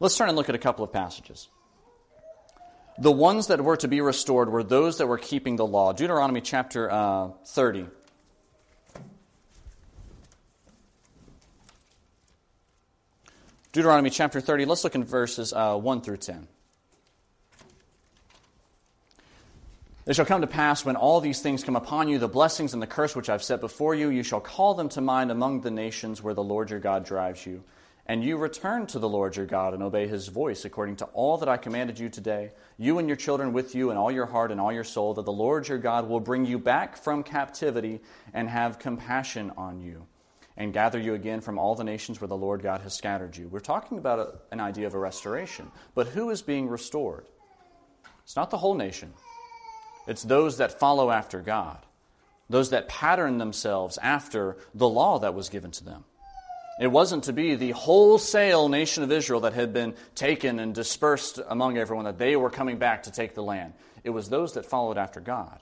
Let's 0.00 0.16
turn 0.16 0.28
and 0.28 0.36
look 0.36 0.48
at 0.48 0.54
a 0.54 0.58
couple 0.58 0.84
of 0.84 0.92
passages. 0.92 1.48
The 2.98 3.12
ones 3.12 3.48
that 3.48 3.60
were 3.60 3.76
to 3.78 3.88
be 3.88 4.00
restored 4.00 4.48
were 4.48 4.62
those 4.62 4.98
that 4.98 5.06
were 5.06 5.18
keeping 5.18 5.56
the 5.56 5.66
law. 5.66 5.92
Deuteronomy 5.92 6.40
chapter 6.40 6.90
uh, 6.90 7.30
30. 7.46 7.86
Deuteronomy 13.72 14.10
chapter 14.10 14.40
30, 14.40 14.64
let's 14.64 14.82
look 14.82 14.94
in 14.94 15.04
verses 15.04 15.52
uh, 15.52 15.76
1 15.76 16.00
through 16.00 16.16
10. 16.16 16.48
It 20.08 20.16
shall 20.16 20.24
come 20.24 20.40
to 20.40 20.46
pass 20.46 20.86
when 20.86 20.96
all 20.96 21.20
these 21.20 21.42
things 21.42 21.62
come 21.62 21.76
upon 21.76 22.08
you, 22.08 22.18
the 22.18 22.28
blessings 22.28 22.72
and 22.72 22.80
the 22.80 22.86
curse 22.86 23.14
which 23.14 23.28
I've 23.28 23.42
set 23.42 23.60
before 23.60 23.94
you, 23.94 24.08
you 24.08 24.22
shall 24.22 24.40
call 24.40 24.72
them 24.72 24.88
to 24.88 25.02
mind 25.02 25.30
among 25.30 25.60
the 25.60 25.70
nations 25.70 26.22
where 26.22 26.32
the 26.32 26.42
Lord 26.42 26.70
your 26.70 26.80
God 26.80 27.04
drives 27.04 27.44
you, 27.44 27.62
and 28.06 28.24
you 28.24 28.38
return 28.38 28.86
to 28.86 28.98
the 28.98 29.08
Lord 29.08 29.36
your 29.36 29.44
God 29.44 29.74
and 29.74 29.82
obey 29.82 30.08
his 30.08 30.28
voice 30.28 30.64
according 30.64 30.96
to 30.96 31.04
all 31.12 31.36
that 31.36 31.48
I 31.50 31.58
commanded 31.58 31.98
you 31.98 32.08
today, 32.08 32.52
you 32.78 32.98
and 32.98 33.06
your 33.06 33.18
children 33.18 33.52
with 33.52 33.74
you 33.74 33.90
and 33.90 33.98
all 33.98 34.10
your 34.10 34.24
heart 34.24 34.50
and 34.50 34.58
all 34.58 34.72
your 34.72 34.82
soul, 34.82 35.12
that 35.12 35.26
the 35.26 35.30
Lord 35.30 35.68
your 35.68 35.76
God 35.76 36.08
will 36.08 36.20
bring 36.20 36.46
you 36.46 36.58
back 36.58 36.96
from 36.96 37.22
captivity 37.22 38.00
and 38.32 38.48
have 38.48 38.78
compassion 38.78 39.52
on 39.58 39.82
you 39.82 40.06
and 40.56 40.72
gather 40.72 40.98
you 40.98 41.12
again 41.12 41.42
from 41.42 41.58
all 41.58 41.74
the 41.74 41.84
nations 41.84 42.18
where 42.18 42.28
the 42.28 42.34
Lord 42.34 42.62
God 42.62 42.80
has 42.80 42.94
scattered 42.94 43.36
you. 43.36 43.46
We're 43.46 43.60
talking 43.60 43.98
about 43.98 44.18
a, 44.20 44.32
an 44.52 44.60
idea 44.60 44.86
of 44.86 44.94
a 44.94 44.98
restoration. 44.98 45.70
But 45.94 46.06
who 46.06 46.30
is 46.30 46.40
being 46.40 46.66
restored? 46.66 47.26
It's 48.24 48.36
not 48.36 48.48
the 48.48 48.56
whole 48.56 48.74
nation, 48.74 49.12
it's 50.08 50.22
those 50.22 50.56
that 50.56 50.80
follow 50.80 51.10
after 51.10 51.40
God, 51.40 51.78
those 52.48 52.70
that 52.70 52.88
pattern 52.88 53.38
themselves 53.38 53.98
after 53.98 54.56
the 54.74 54.88
law 54.88 55.18
that 55.20 55.34
was 55.34 55.50
given 55.50 55.70
to 55.72 55.84
them. 55.84 56.04
It 56.80 56.88
wasn't 56.88 57.24
to 57.24 57.32
be 57.32 57.56
the 57.56 57.72
wholesale 57.72 58.68
nation 58.68 59.02
of 59.02 59.12
Israel 59.12 59.40
that 59.40 59.52
had 59.52 59.72
been 59.72 59.94
taken 60.14 60.58
and 60.60 60.74
dispersed 60.74 61.40
among 61.48 61.76
everyone, 61.76 62.04
that 62.04 62.18
they 62.18 62.36
were 62.36 62.50
coming 62.50 62.78
back 62.78 63.04
to 63.04 63.10
take 63.10 63.34
the 63.34 63.42
land. 63.42 63.74
It 64.04 64.10
was 64.10 64.28
those 64.28 64.54
that 64.54 64.64
followed 64.64 64.96
after 64.96 65.20
God. 65.20 65.60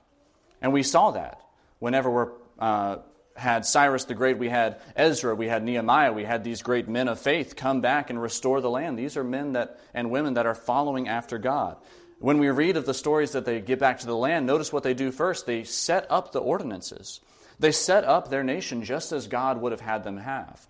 And 0.61 0.73
we 0.73 0.83
saw 0.83 1.11
that 1.13 1.41
whenever 1.79 2.11
we 2.11 2.33
uh, 2.59 2.99
had 3.35 3.65
Cyrus 3.65 4.05
the 4.05 4.15
Great, 4.15 4.39
we 4.39 4.49
had 4.49 4.79
Ezra, 4.95 5.35
we 5.35 5.49
had 5.49 5.63
Nehemiah, 5.65 6.13
we 6.13 6.25
had 6.25 6.45
these 6.45 6.63
great 6.63 6.87
men 6.87 7.09
of 7.09 7.19
faith 7.19 7.57
come 7.57 7.81
back 7.81 8.11
and 8.11 8.21
restore 8.21 8.61
the 8.61 8.71
land. 8.71 8.99
These 8.99 9.17
are 9.17 9.25
men 9.25 9.53
that, 9.53 9.81
and 9.95 10.11
women 10.11 10.35
that 10.35 10.47
are 10.47 10.55
following 10.55 11.09
after 11.09 11.39
God. 11.39 11.77
When 12.19 12.39
we 12.39 12.49
read 12.49 12.77
of 12.77 12.87
the 12.87 12.95
stories 12.95 13.33
that 13.33 13.45
they 13.45 13.61
get 13.61 13.79
back 13.79 13.99
to 14.01 14.07
the 14.07 14.17
land, 14.17 14.47
notice 14.47 14.73
what 14.73 14.83
they 14.83 14.95
do 14.95 15.11
first. 15.11 15.47
They 15.47 15.65
set 15.65 16.07
up 16.11 16.33
the 16.33 16.41
ordinances. 16.41 17.21
They 17.59 17.73
set 17.73 18.05
up 18.05 18.31
their 18.31 18.45
nation 18.45 18.85
just 18.85 19.13
as 19.13 19.27
God 19.27 19.61
would 19.61 19.73
have 19.73 19.81
had 19.81 20.05
them 20.05 20.19
have. 20.19 20.67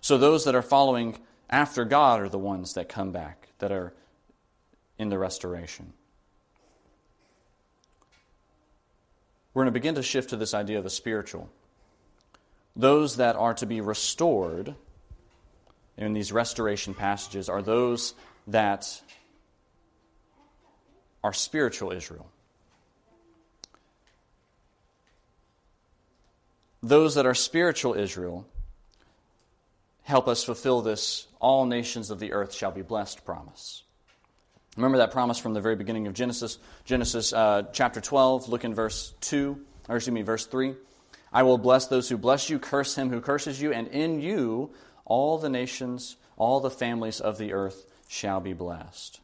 So 0.00 0.18
those 0.18 0.44
that 0.44 0.54
are 0.54 0.62
following 0.62 1.18
after 1.48 1.84
God 1.84 2.20
are 2.20 2.28
the 2.28 2.38
ones 2.38 2.74
that 2.74 2.88
come 2.88 3.12
back, 3.12 3.48
that 3.58 3.70
are 3.70 3.92
in 4.98 5.10
the 5.10 5.18
restoration. 5.18 5.92
We're 9.54 9.64
going 9.64 9.72
to 9.72 9.78
begin 9.78 9.94
to 9.96 10.02
shift 10.02 10.30
to 10.30 10.36
this 10.36 10.54
idea 10.54 10.78
of 10.78 10.84
the 10.84 10.90
spiritual. 10.90 11.50
Those 12.74 13.16
that 13.16 13.36
are 13.36 13.52
to 13.54 13.66
be 13.66 13.82
restored 13.82 14.74
in 15.98 16.14
these 16.14 16.32
restoration 16.32 16.94
passages 16.94 17.50
are 17.50 17.60
those 17.60 18.14
that 18.46 19.02
are 21.22 21.32
spiritual 21.32 21.92
Israel. 21.92 22.30
Those 26.82 27.14
that 27.14 27.26
are 27.26 27.34
spiritual 27.34 27.94
Israel 27.94 28.46
help 30.02 30.26
us 30.26 30.42
fulfill 30.42 30.82
this 30.82 31.28
all 31.40 31.64
nations 31.64 32.10
of 32.10 32.18
the 32.18 32.32
earth 32.32 32.52
shall 32.52 32.72
be 32.72 32.82
blessed 32.82 33.24
promise. 33.24 33.82
Remember 34.76 34.98
that 34.98 35.12
promise 35.12 35.38
from 35.38 35.54
the 35.54 35.60
very 35.60 35.76
beginning 35.76 36.06
of 36.06 36.14
Genesis, 36.14 36.58
Genesis 36.84 37.32
uh, 37.32 37.64
chapter 37.72 38.00
12, 38.00 38.48
look 38.48 38.64
in 38.64 38.74
verse 38.74 39.14
2, 39.20 39.58
or 39.88 39.96
excuse 39.96 40.12
me, 40.12 40.22
verse 40.22 40.46
3. 40.46 40.74
I 41.32 41.42
will 41.44 41.58
bless 41.58 41.86
those 41.86 42.08
who 42.08 42.18
bless 42.18 42.50
you, 42.50 42.58
curse 42.58 42.96
him 42.96 43.10
who 43.10 43.20
curses 43.20 43.60
you, 43.60 43.72
and 43.72 43.88
in 43.88 44.20
you 44.20 44.70
all 45.04 45.38
the 45.38 45.48
nations, 45.48 46.16
all 46.36 46.60
the 46.60 46.70
families 46.70 47.20
of 47.20 47.38
the 47.38 47.52
earth 47.52 47.86
shall 48.08 48.40
be 48.40 48.52
blessed. 48.52 49.20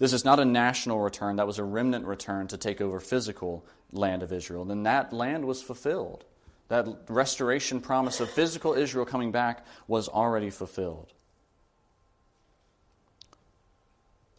This 0.00 0.14
is 0.14 0.24
not 0.24 0.40
a 0.40 0.46
national 0.46 0.98
return, 0.98 1.36
that 1.36 1.46
was 1.46 1.58
a 1.58 1.64
remnant 1.64 2.06
return 2.06 2.48
to 2.48 2.56
take 2.56 2.80
over 2.80 2.98
physical 2.98 3.66
land 3.92 4.22
of 4.22 4.32
Israel. 4.32 4.64
Then 4.64 4.82
that 4.84 5.12
land 5.12 5.44
was 5.44 5.62
fulfilled. 5.62 6.24
That 6.68 6.86
restoration 7.08 7.82
promise 7.82 8.18
of 8.18 8.30
physical 8.30 8.72
Israel 8.72 9.04
coming 9.04 9.30
back 9.30 9.64
was 9.86 10.08
already 10.08 10.48
fulfilled. 10.48 11.12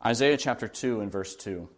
Isaiah 0.03 0.37
chapter 0.37 0.67
2 0.67 0.99
and 0.99 1.11
verse 1.11 1.35
2. 1.35 1.69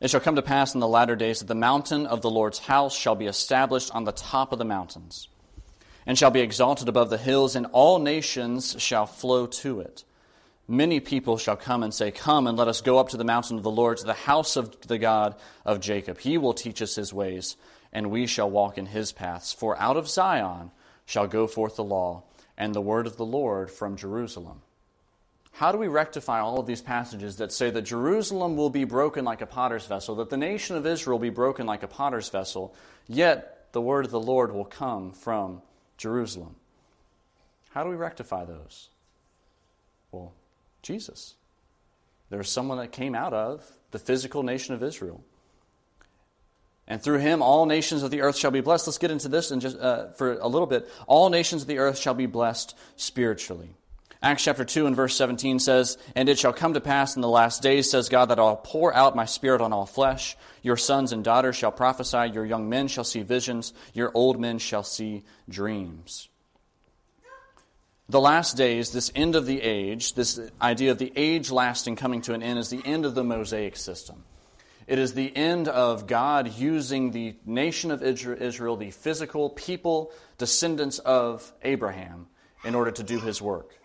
It 0.00 0.08
shall 0.08 0.20
come 0.20 0.36
to 0.36 0.42
pass 0.42 0.72
in 0.72 0.80
the 0.80 0.88
latter 0.88 1.16
days 1.16 1.40
that 1.40 1.48
the 1.48 1.54
mountain 1.54 2.06
of 2.06 2.22
the 2.22 2.30
Lord's 2.30 2.60
house 2.60 2.96
shall 2.96 3.14
be 3.14 3.26
established 3.26 3.94
on 3.94 4.04
the 4.04 4.12
top 4.12 4.52
of 4.52 4.58
the 4.58 4.64
mountains, 4.64 5.28
and 6.06 6.18
shall 6.18 6.30
be 6.30 6.40
exalted 6.40 6.88
above 6.88 7.10
the 7.10 7.18
hills, 7.18 7.56
and 7.56 7.66
all 7.72 7.98
nations 7.98 8.76
shall 8.78 9.06
flow 9.06 9.46
to 9.46 9.80
it. 9.80 10.04
Many 10.66 11.00
people 11.00 11.36
shall 11.36 11.56
come 11.56 11.82
and 11.82 11.92
say, 11.92 12.10
Come 12.10 12.46
and 12.46 12.56
let 12.56 12.68
us 12.68 12.80
go 12.80 12.98
up 12.98 13.08
to 13.08 13.16
the 13.16 13.24
mountain 13.24 13.56
of 13.56 13.64
the 13.64 13.70
Lord, 13.70 13.98
to 13.98 14.06
the 14.06 14.14
house 14.14 14.56
of 14.56 14.80
the 14.82 14.98
God 14.98 15.34
of 15.64 15.80
Jacob. 15.80 16.20
He 16.20 16.38
will 16.38 16.54
teach 16.54 16.80
us 16.80 16.94
his 16.94 17.12
ways, 17.12 17.56
and 17.92 18.10
we 18.10 18.26
shall 18.26 18.48
walk 18.48 18.78
in 18.78 18.86
his 18.86 19.10
paths. 19.10 19.52
For 19.52 19.76
out 19.80 19.96
of 19.96 20.08
Zion 20.08 20.70
shall 21.06 21.26
go 21.26 21.48
forth 21.48 21.74
the 21.74 21.82
law, 21.82 22.22
and 22.56 22.72
the 22.72 22.80
word 22.80 23.08
of 23.08 23.16
the 23.16 23.24
Lord 23.24 23.70
from 23.70 23.96
Jerusalem. 23.96 24.62
How 25.52 25.72
do 25.72 25.78
we 25.78 25.88
rectify 25.88 26.40
all 26.40 26.60
of 26.60 26.66
these 26.66 26.80
passages 26.80 27.36
that 27.36 27.52
say 27.52 27.70
that 27.70 27.82
Jerusalem 27.82 28.56
will 28.56 28.70
be 28.70 28.84
broken 28.84 29.24
like 29.24 29.40
a 29.40 29.46
potter's 29.46 29.86
vessel, 29.86 30.14
that 30.16 30.30
the 30.30 30.36
nation 30.36 30.76
of 30.76 30.86
Israel 30.86 31.18
will 31.18 31.22
be 31.22 31.30
broken 31.30 31.66
like 31.66 31.82
a 31.82 31.88
potter's 31.88 32.28
vessel, 32.28 32.74
yet 33.08 33.66
the 33.72 33.80
word 33.80 34.04
of 34.04 34.10
the 34.10 34.20
Lord 34.20 34.52
will 34.52 34.64
come 34.64 35.12
from 35.12 35.62
Jerusalem? 36.00 36.56
How 37.74 37.84
do 37.84 37.90
we 37.90 37.96
rectify 37.96 38.46
those? 38.46 38.88
Well, 40.10 40.32
Jesus. 40.80 41.34
There's 42.30 42.48
someone 42.48 42.78
that 42.78 42.90
came 42.90 43.14
out 43.14 43.34
of 43.34 43.70
the 43.90 43.98
physical 43.98 44.42
nation 44.42 44.74
of 44.74 44.82
Israel. 44.82 45.22
And 46.88 47.02
through 47.02 47.18
him, 47.18 47.42
all 47.42 47.66
nations 47.66 48.02
of 48.02 48.10
the 48.10 48.22
earth 48.22 48.36
shall 48.36 48.50
be 48.50 48.62
blessed. 48.62 48.86
Let's 48.86 48.96
get 48.96 49.10
into 49.10 49.28
this 49.28 49.50
in 49.50 49.60
just, 49.60 49.78
uh, 49.78 50.12
for 50.12 50.38
a 50.38 50.48
little 50.48 50.66
bit. 50.66 50.88
All 51.06 51.28
nations 51.28 51.62
of 51.62 51.68
the 51.68 51.78
earth 51.78 51.98
shall 51.98 52.14
be 52.14 52.24
blessed 52.24 52.74
spiritually. 52.96 53.76
Acts 54.22 54.44
chapter 54.44 54.64
2 54.64 54.86
and 54.86 54.94
verse 54.94 55.16
17 55.16 55.58
says, 55.60 55.96
And 56.14 56.28
it 56.28 56.38
shall 56.38 56.52
come 56.52 56.74
to 56.74 56.80
pass 56.80 57.16
in 57.16 57.22
the 57.22 57.28
last 57.28 57.62
days, 57.62 57.90
says 57.90 58.10
God, 58.10 58.26
that 58.26 58.38
I'll 58.38 58.56
pour 58.56 58.94
out 58.94 59.16
my 59.16 59.24
spirit 59.24 59.62
on 59.62 59.72
all 59.72 59.86
flesh. 59.86 60.36
Your 60.62 60.76
sons 60.76 61.12
and 61.12 61.24
daughters 61.24 61.56
shall 61.56 61.72
prophesy, 61.72 62.30
your 62.32 62.44
young 62.44 62.68
men 62.68 62.88
shall 62.88 63.04
see 63.04 63.22
visions, 63.22 63.72
your 63.94 64.10
old 64.12 64.38
men 64.38 64.58
shall 64.58 64.82
see 64.82 65.24
dreams 65.48 66.28
the 68.10 68.20
last 68.20 68.56
days, 68.56 68.90
this 68.90 69.12
end 69.14 69.36
of 69.36 69.46
the 69.46 69.62
age, 69.62 70.14
this 70.14 70.40
idea 70.60 70.90
of 70.90 70.98
the 70.98 71.12
age 71.14 71.50
lasting 71.50 71.94
coming 71.94 72.20
to 72.22 72.34
an 72.34 72.42
end, 72.42 72.58
is 72.58 72.68
the 72.68 72.82
end 72.84 73.06
of 73.06 73.14
the 73.14 73.22
Mosaic 73.22 73.76
system. 73.76 74.24
It 74.88 74.98
is 74.98 75.14
the 75.14 75.34
end 75.36 75.68
of 75.68 76.08
God 76.08 76.52
using 76.58 77.12
the 77.12 77.36
nation 77.46 77.92
of 77.92 78.02
Israel, 78.02 78.76
the 78.76 78.90
physical 78.90 79.50
people, 79.50 80.10
descendants 80.38 80.98
of 80.98 81.52
Abraham, 81.62 82.26
in 82.64 82.74
order 82.74 82.90
to 82.90 83.04
do 83.04 83.20
his 83.20 83.40
work. 83.40 83.76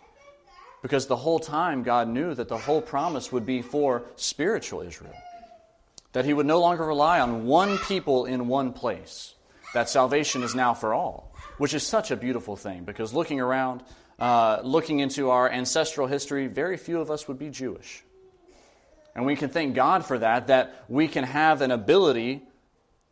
Because 0.85 1.07
the 1.07 1.15
whole 1.15 1.39
time, 1.39 1.81
God 1.81 2.07
knew 2.07 2.35
that 2.35 2.47
the 2.47 2.59
whole 2.59 2.79
promise 2.79 3.31
would 3.31 3.43
be 3.43 3.63
for 3.63 4.03
spiritual 4.17 4.81
Israel. 4.81 5.15
That 6.13 6.25
he 6.25 6.33
would 6.35 6.45
no 6.45 6.61
longer 6.61 6.85
rely 6.85 7.19
on 7.19 7.47
one 7.47 7.79
people 7.79 8.25
in 8.25 8.47
one 8.47 8.71
place. 8.71 9.33
That 9.73 9.89
salvation 9.89 10.43
is 10.43 10.53
now 10.53 10.75
for 10.75 10.93
all, 10.93 11.33
which 11.57 11.73
is 11.73 11.81
such 11.81 12.11
a 12.11 12.15
beautiful 12.15 12.55
thing. 12.55 12.83
Because 12.83 13.15
looking 13.15 13.41
around, 13.41 13.81
uh, 14.19 14.59
looking 14.63 14.99
into 14.99 15.31
our 15.31 15.49
ancestral 15.49 16.05
history, 16.05 16.45
very 16.45 16.77
few 16.77 17.01
of 17.01 17.09
us 17.09 17.27
would 17.27 17.39
be 17.39 17.49
Jewish. 17.49 18.03
And 19.15 19.25
we 19.25 19.35
can 19.35 19.49
thank 19.49 19.73
God 19.73 20.05
for 20.05 20.19
that, 20.19 20.45
that 20.49 20.85
we 20.87 21.07
can 21.07 21.23
have 21.23 21.63
an 21.63 21.71
ability 21.71 22.43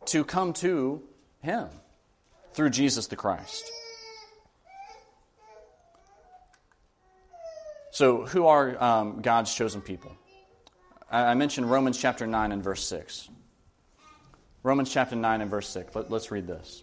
to 0.04 0.22
come 0.22 0.52
to 0.52 1.02
Him 1.42 1.66
through 2.52 2.70
Jesus 2.70 3.08
the 3.08 3.16
Christ. 3.16 3.68
So, 7.94 8.26
who 8.26 8.48
are 8.48 8.82
um, 8.82 9.22
God's 9.22 9.54
chosen 9.54 9.80
people? 9.80 10.16
I 11.08 11.34
mentioned 11.34 11.70
Romans 11.70 11.96
chapter 11.96 12.26
9 12.26 12.50
and 12.50 12.60
verse 12.60 12.84
6. 12.88 13.28
Romans 14.64 14.92
chapter 14.92 15.14
9 15.14 15.40
and 15.40 15.48
verse 15.48 15.68
6. 15.68 15.94
Let, 15.94 16.10
us 16.10 16.32
read 16.32 16.48
this. 16.48 16.82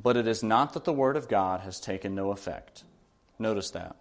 But 0.00 0.16
it 0.16 0.28
is 0.28 0.44
not 0.44 0.74
that 0.74 0.84
the 0.84 0.92
Word 0.92 1.16
of 1.16 1.28
God 1.28 1.62
has 1.62 1.80
taken 1.80 2.14
no 2.14 2.30
effect. 2.30 2.84
Notice 3.40 3.70
that. 3.72 3.96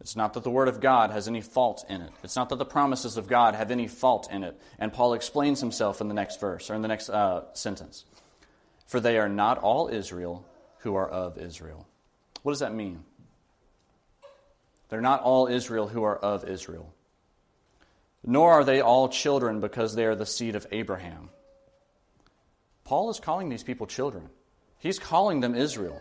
It's 0.00 0.16
not 0.16 0.32
that 0.32 0.42
the 0.42 0.50
Word 0.50 0.68
of 0.68 0.80
God 0.80 1.10
has 1.10 1.28
any 1.28 1.42
fault 1.42 1.84
in 1.90 2.00
it. 2.00 2.10
It's 2.22 2.36
not 2.36 2.48
that 2.48 2.56
the 2.56 2.64
promises 2.64 3.18
of 3.18 3.28
God 3.28 3.54
have 3.54 3.70
any 3.70 3.88
fault 3.88 4.32
in 4.32 4.42
it. 4.42 4.58
And 4.78 4.90
Paul 4.90 5.12
explains 5.12 5.60
himself 5.60 6.00
in 6.00 6.08
the 6.08 6.14
next 6.14 6.40
verse, 6.40 6.70
or 6.70 6.74
in 6.74 6.80
the 6.80 6.88
next 6.88 7.10
uh, 7.10 7.42
sentence. 7.52 8.06
For 8.86 9.00
they 9.00 9.18
are 9.18 9.28
not 9.28 9.58
all 9.58 9.88
Israel 9.88 10.46
who 10.78 10.94
are 10.94 11.10
of 11.10 11.36
Israel. 11.36 11.86
What 12.40 12.52
does 12.52 12.60
that 12.60 12.74
mean? 12.74 13.04
They're 14.94 15.00
not 15.00 15.22
all 15.22 15.48
Israel 15.48 15.88
who 15.88 16.04
are 16.04 16.16
of 16.16 16.48
Israel. 16.48 16.94
Nor 18.22 18.52
are 18.52 18.64
they 18.64 18.80
all 18.80 19.08
children 19.08 19.58
because 19.58 19.96
they 19.96 20.04
are 20.04 20.14
the 20.14 20.24
seed 20.24 20.54
of 20.54 20.68
Abraham. 20.70 21.30
Paul 22.84 23.10
is 23.10 23.18
calling 23.18 23.48
these 23.48 23.64
people 23.64 23.88
children. 23.88 24.30
He's 24.78 25.00
calling 25.00 25.40
them 25.40 25.56
Israel. 25.56 26.00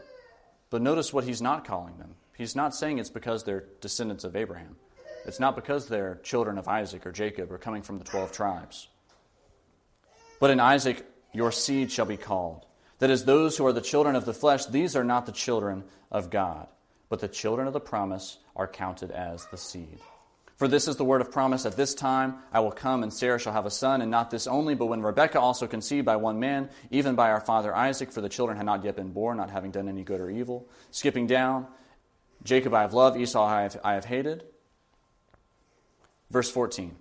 But 0.69 0.83
notice 0.83 1.11
what 1.11 1.23
he's 1.23 1.41
not 1.41 1.65
calling 1.65 1.97
them. 1.97 2.13
He's 2.37 2.55
not 2.55 2.75
saying 2.75 2.99
it's 2.99 3.09
because 3.09 3.43
they're 3.43 3.63
descendants 3.81 4.25
of 4.25 4.35
Abraham. 4.35 4.75
it's 5.25 5.39
not 5.39 5.55
because 5.55 5.87
they're 5.87 6.19
children 6.21 6.59
of 6.59 6.67
Isaac 6.67 7.07
or 7.07 7.11
Jacob 7.11 7.51
or 7.51 7.57
coming 7.57 7.81
from 7.81 7.97
the 7.97 8.05
12 8.05 8.31
tribes. 8.31 8.89
But 10.39 10.51
in 10.51 10.59
Isaac, 10.59 11.03
your 11.31 11.51
seed 11.51 11.91
shall 11.91 12.05
be 12.05 12.17
called. 12.17 12.67
That 12.99 13.09
is, 13.09 13.25
those 13.25 13.57
who 13.57 13.65
are 13.65 13.73
the 13.73 13.81
children 13.81 14.15
of 14.15 14.25
the 14.25 14.35
flesh, 14.35 14.67
these 14.67 14.95
are 14.95 15.03
not 15.03 15.25
the 15.25 15.31
children 15.31 15.83
of 16.11 16.29
God, 16.29 16.67
but 17.09 17.21
the 17.21 17.27
children 17.27 17.65
of 17.65 17.73
the 17.73 17.79
promise 17.79 18.37
are 18.55 18.67
counted 18.67 19.11
as 19.11 19.45
the 19.47 19.57
seed. 19.57 19.99
For 20.57 20.67
this 20.67 20.87
is 20.87 20.95
the 20.95 21.03
word 21.03 21.21
of 21.21 21.31
promise 21.31 21.65
At 21.65 21.75
this 21.75 21.93
time 21.93 22.35
I 22.51 22.59
will 22.59 22.71
come, 22.71 23.03
and 23.03 23.13
Sarah 23.13 23.39
shall 23.39 23.53
have 23.53 23.65
a 23.65 23.71
son, 23.71 24.01
and 24.01 24.11
not 24.11 24.31
this 24.31 24.47
only, 24.47 24.75
but 24.75 24.85
when 24.85 25.01
Rebekah 25.01 25.39
also 25.39 25.67
conceived 25.67 26.05
by 26.05 26.15
one 26.15 26.39
man, 26.39 26.69
even 26.91 27.15
by 27.15 27.31
our 27.31 27.41
father 27.41 27.75
Isaac, 27.75 28.11
for 28.11 28.21
the 28.21 28.29
children 28.29 28.57
had 28.57 28.65
not 28.65 28.83
yet 28.83 28.95
been 28.95 29.11
born, 29.11 29.37
not 29.37 29.49
having 29.49 29.71
done 29.71 29.89
any 29.89 30.03
good 30.03 30.21
or 30.21 30.29
evil. 30.29 30.67
Skipping 30.91 31.27
down, 31.27 31.67
Jacob 32.43 32.73
I 32.73 32.81
have 32.81 32.93
loved, 32.93 33.17
Esau 33.17 33.43
I 33.43 33.63
have, 33.63 33.79
I 33.83 33.93
have 33.95 34.05
hated. 34.05 34.45
Verse 36.29 36.49
14. 36.49 36.95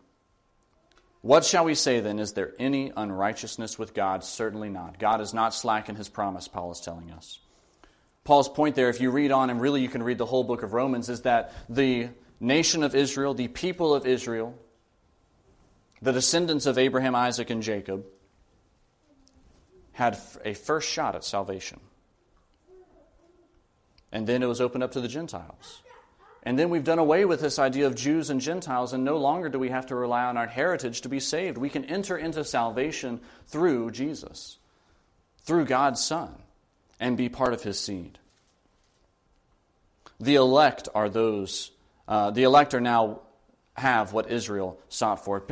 What 1.20 1.44
shall 1.44 1.64
we 1.64 1.76
say 1.76 2.00
then? 2.00 2.18
Is 2.18 2.32
there 2.32 2.52
any 2.58 2.92
unrighteousness 2.96 3.78
with 3.78 3.94
God? 3.94 4.24
Certainly 4.24 4.70
not. 4.70 4.98
God 4.98 5.20
is 5.20 5.32
not 5.32 5.54
slack 5.54 5.88
in 5.88 5.94
his 5.94 6.08
promise, 6.08 6.48
Paul 6.48 6.72
is 6.72 6.80
telling 6.80 7.12
us. 7.12 7.38
Paul's 8.24 8.48
point 8.48 8.76
there, 8.76 8.88
if 8.88 9.00
you 9.00 9.10
read 9.10 9.32
on, 9.32 9.50
and 9.50 9.60
really 9.60 9.82
you 9.82 9.88
can 9.88 10.02
read 10.02 10.18
the 10.18 10.26
whole 10.26 10.44
book 10.44 10.62
of 10.62 10.72
Romans, 10.72 11.08
is 11.08 11.22
that 11.22 11.52
the 11.68 12.08
nation 12.38 12.82
of 12.82 12.94
Israel, 12.94 13.34
the 13.34 13.48
people 13.48 13.94
of 13.94 14.06
Israel, 14.06 14.54
the 16.00 16.12
descendants 16.12 16.66
of 16.66 16.78
Abraham, 16.78 17.14
Isaac, 17.14 17.50
and 17.50 17.62
Jacob, 17.62 18.04
had 19.92 20.18
a 20.44 20.54
first 20.54 20.88
shot 20.88 21.14
at 21.14 21.24
salvation. 21.24 21.80
And 24.10 24.26
then 24.26 24.42
it 24.42 24.46
was 24.46 24.60
opened 24.60 24.84
up 24.84 24.92
to 24.92 25.00
the 25.00 25.08
Gentiles. 25.08 25.82
And 26.42 26.58
then 26.58 26.70
we've 26.70 26.84
done 26.84 26.98
away 26.98 27.24
with 27.24 27.40
this 27.40 27.58
idea 27.58 27.86
of 27.86 27.94
Jews 27.94 28.28
and 28.30 28.40
Gentiles, 28.40 28.92
and 28.92 29.04
no 29.04 29.16
longer 29.16 29.48
do 29.48 29.58
we 29.58 29.68
have 29.68 29.86
to 29.86 29.94
rely 29.94 30.24
on 30.24 30.36
our 30.36 30.46
heritage 30.46 31.02
to 31.02 31.08
be 31.08 31.20
saved. 31.20 31.56
We 31.56 31.70
can 31.70 31.84
enter 31.84 32.16
into 32.16 32.44
salvation 32.44 33.20
through 33.46 33.92
Jesus, 33.92 34.58
through 35.44 35.66
God's 35.66 36.04
Son, 36.04 36.34
and 37.02 37.16
be 37.16 37.28
part 37.28 37.52
of 37.52 37.62
his 37.64 37.80
seed. 37.80 38.18
The 40.20 40.36
elect 40.36 40.88
are 40.94 41.08
those 41.08 41.72
uh, 42.06 42.30
the 42.30 42.44
elect 42.44 42.74
are 42.74 42.80
now 42.80 43.20
have 43.74 44.12
what 44.12 44.30
Israel 44.30 44.78
sought 44.88 45.24
for. 45.24 45.44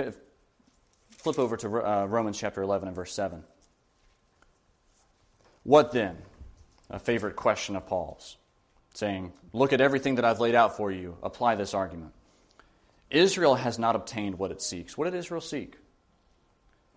Flip 1.10 1.38
over 1.38 1.56
to 1.56 1.68
uh, 1.68 2.06
Romans 2.06 2.38
chapter 2.38 2.62
11 2.62 2.88
and 2.88 2.94
verse 2.94 3.12
7. 3.12 3.42
What 5.64 5.92
then? 5.92 6.18
A 6.88 6.98
favorite 6.98 7.36
question 7.36 7.76
of 7.76 7.86
Paul's, 7.86 8.36
saying, 8.94 9.32
Look 9.52 9.72
at 9.72 9.80
everything 9.80 10.16
that 10.16 10.24
I've 10.24 10.40
laid 10.40 10.54
out 10.54 10.76
for 10.76 10.90
you. 10.90 11.16
Apply 11.22 11.54
this 11.54 11.72
argument. 11.72 12.12
Israel 13.10 13.54
has 13.54 13.78
not 13.78 13.96
obtained 13.96 14.38
what 14.38 14.50
it 14.50 14.60
seeks. 14.62 14.96
What 14.98 15.04
did 15.04 15.14
Israel 15.14 15.40
seek? 15.40 15.76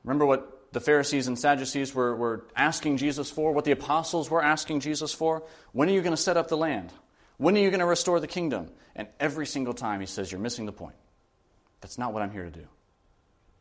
Remember 0.04 0.26
what 0.26 0.63
the 0.74 0.82
Pharisees 0.82 1.28
and 1.28 1.38
Sadducees 1.38 1.94
were, 1.94 2.16
were 2.16 2.46
asking 2.56 2.98
Jesus 2.98 3.30
for, 3.30 3.54
what 3.54 3.64
the 3.64 3.72
apostles 3.72 4.30
were 4.30 4.44
asking 4.44 4.80
Jesus 4.80 5.14
for? 5.14 5.44
When 5.72 5.88
are 5.88 5.92
you 5.92 6.02
going 6.02 6.16
to 6.16 6.22
set 6.22 6.36
up 6.36 6.48
the 6.48 6.58
land? 6.58 6.92
When 7.38 7.56
are 7.56 7.60
you 7.60 7.70
going 7.70 7.80
to 7.80 7.86
restore 7.86 8.20
the 8.20 8.28
kingdom? 8.28 8.70
And 8.96 9.08
every 9.20 9.46
single 9.46 9.74
time 9.74 10.00
he 10.00 10.06
says, 10.08 10.32
You're 10.32 10.42
missing 10.42 10.66
the 10.66 10.72
point. 10.72 10.96
That's 11.82 11.98
not 11.98 12.12
what 12.12 12.24
I'm 12.24 12.32
here 12.32 12.44
to 12.44 12.52
do. 12.52 12.68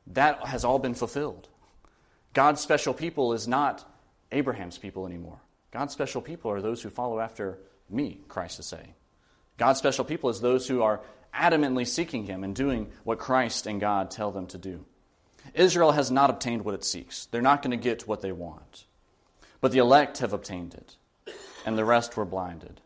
That 0.08 0.46
has 0.46 0.64
all 0.64 0.78
been 0.78 0.94
fulfilled. 0.94 1.48
God's 2.32 2.60
special 2.60 2.94
people 2.94 3.34
is 3.34 3.46
not 3.46 3.84
Abraham's 4.30 4.78
people 4.78 5.06
anymore. 5.06 5.40
God's 5.70 5.92
special 5.92 6.22
people 6.22 6.50
are 6.50 6.62
those 6.62 6.82
who 6.82 6.90
follow 6.90 7.20
after 7.20 7.58
me, 7.90 8.20
Christ 8.28 8.58
is 8.58 8.66
saying. 8.66 8.94
God's 9.58 9.78
special 9.78 10.04
people 10.04 10.30
is 10.30 10.40
those 10.40 10.66
who 10.66 10.82
are 10.82 11.02
adamantly 11.34 11.86
seeking 11.86 12.24
him 12.24 12.42
and 12.42 12.54
doing 12.54 12.90
what 13.04 13.18
Christ 13.18 13.66
and 13.66 13.80
God 13.80 14.10
tell 14.10 14.30
them 14.30 14.46
to 14.48 14.58
do. 14.58 14.84
Israel 15.54 15.92
has 15.92 16.10
not 16.10 16.30
obtained 16.30 16.64
what 16.64 16.74
it 16.74 16.84
seeks. 16.84 17.26
They're 17.26 17.42
not 17.42 17.62
going 17.62 17.72
to 17.72 17.76
get 17.76 18.06
what 18.06 18.20
they 18.20 18.32
want. 18.32 18.84
But 19.60 19.72
the 19.72 19.78
elect 19.78 20.18
have 20.18 20.32
obtained 20.32 20.74
it, 20.74 20.96
and 21.64 21.78
the 21.78 21.84
rest 21.84 22.16
were 22.16 22.24
blinded. 22.24 22.80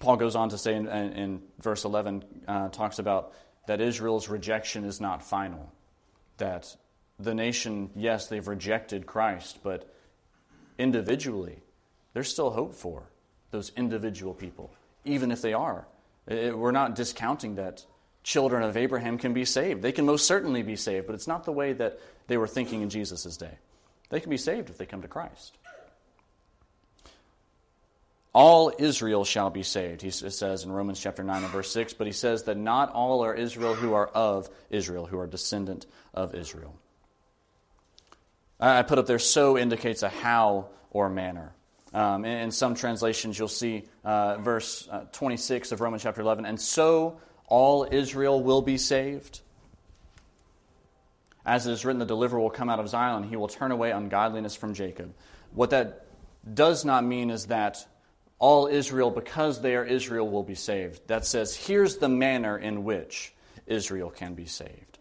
Paul 0.00 0.16
goes 0.16 0.36
on 0.36 0.48
to 0.50 0.58
say 0.58 0.74
in, 0.74 0.86
in 0.88 1.42
verse 1.60 1.84
11, 1.84 2.24
uh, 2.46 2.68
talks 2.68 2.98
about 2.98 3.32
that 3.66 3.80
Israel's 3.80 4.28
rejection 4.28 4.84
is 4.84 5.00
not 5.00 5.22
final. 5.22 5.72
That 6.38 6.76
the 7.18 7.34
nation, 7.34 7.90
yes, 7.96 8.28
they've 8.28 8.46
rejected 8.46 9.06
Christ, 9.06 9.58
but 9.62 9.92
individually, 10.78 11.58
there's 12.14 12.30
still 12.30 12.50
hope 12.50 12.74
for 12.74 13.10
those 13.50 13.72
individual 13.76 14.34
people, 14.34 14.70
even 15.04 15.30
if 15.30 15.42
they 15.42 15.52
are. 15.52 15.86
It, 16.28 16.56
we're 16.56 16.72
not 16.72 16.94
discounting 16.94 17.56
that 17.56 17.84
children 18.22 18.62
of 18.62 18.76
Abraham 18.76 19.18
can 19.18 19.32
be 19.32 19.44
saved. 19.44 19.82
They 19.82 19.92
can 19.92 20.06
most 20.06 20.26
certainly 20.26 20.62
be 20.62 20.76
saved, 20.76 21.06
but 21.06 21.14
it's 21.14 21.26
not 21.26 21.44
the 21.44 21.52
way 21.52 21.72
that 21.72 21.98
they 22.26 22.36
were 22.36 22.46
thinking 22.46 22.82
in 22.82 22.90
Jesus' 22.90 23.36
day. 23.36 23.58
They 24.10 24.20
can 24.20 24.30
be 24.30 24.36
saved 24.36 24.70
if 24.70 24.78
they 24.78 24.86
come 24.86 25.02
to 25.02 25.08
Christ. 25.08 25.56
All 28.34 28.72
Israel 28.78 29.24
shall 29.24 29.50
be 29.50 29.62
saved, 29.62 30.02
he 30.02 30.10
says 30.10 30.62
in 30.62 30.70
Romans 30.70 31.00
chapter 31.00 31.24
9 31.24 31.42
and 31.42 31.52
verse 31.52 31.72
6, 31.72 31.94
but 31.94 32.06
he 32.06 32.12
says 32.12 32.44
that 32.44 32.56
not 32.56 32.92
all 32.92 33.24
are 33.24 33.34
Israel 33.34 33.74
who 33.74 33.94
are 33.94 34.06
of 34.06 34.48
Israel, 34.70 35.06
who 35.06 35.18
are 35.18 35.26
descendant 35.26 35.86
of 36.14 36.34
Israel. 36.34 36.76
I 38.60 38.82
put 38.82 38.98
up 38.98 39.06
there, 39.06 39.18
so 39.18 39.56
indicates 39.56 40.02
a 40.02 40.08
how 40.08 40.68
or 40.90 41.08
manner. 41.08 41.52
Um, 41.98 42.24
in, 42.24 42.38
in, 42.38 42.50
some 42.52 42.76
translations, 42.76 43.36
you'll 43.36 43.48
see 43.48 43.82
uh, 44.04 44.36
verse 44.36 44.86
uh, 44.88 45.06
26 45.10 45.72
of 45.72 45.80
Romans 45.80 46.04
chapter 46.04 46.20
11, 46.20 46.46
and 46.46 46.60
so 46.60 47.20
all 47.48 47.88
Israel 47.90 48.40
will 48.40 48.62
be 48.62 48.78
saved. 48.78 49.40
As 51.44 51.66
it 51.66 51.72
is 51.72 51.84
written, 51.84 51.98
the 51.98 52.06
deliverer 52.06 52.38
will 52.38 52.50
come 52.50 52.70
out 52.70 52.78
of 52.78 52.88
Zion, 52.88 53.24
he 53.24 53.34
will 53.34 53.48
turn 53.48 53.72
away 53.72 53.90
ungodliness 53.90 54.54
from 54.54 54.74
Jacob. 54.74 55.12
What 55.52 55.70
that 55.70 56.06
does 56.54 56.84
not 56.84 57.04
mean 57.04 57.30
is 57.30 57.46
that 57.46 57.84
all 58.38 58.68
Israel, 58.68 59.10
because 59.10 59.60
they 59.60 59.74
are 59.74 59.84
Israel, 59.84 60.28
will 60.28 60.44
be 60.44 60.54
saved. 60.54 61.00
That 61.08 61.26
says, 61.26 61.56
here's 61.56 61.96
the 61.96 62.08
manner 62.08 62.56
in 62.56 62.84
which 62.84 63.34
Israel 63.66 64.10
can 64.10 64.34
be 64.34 64.46
saved. 64.46 65.00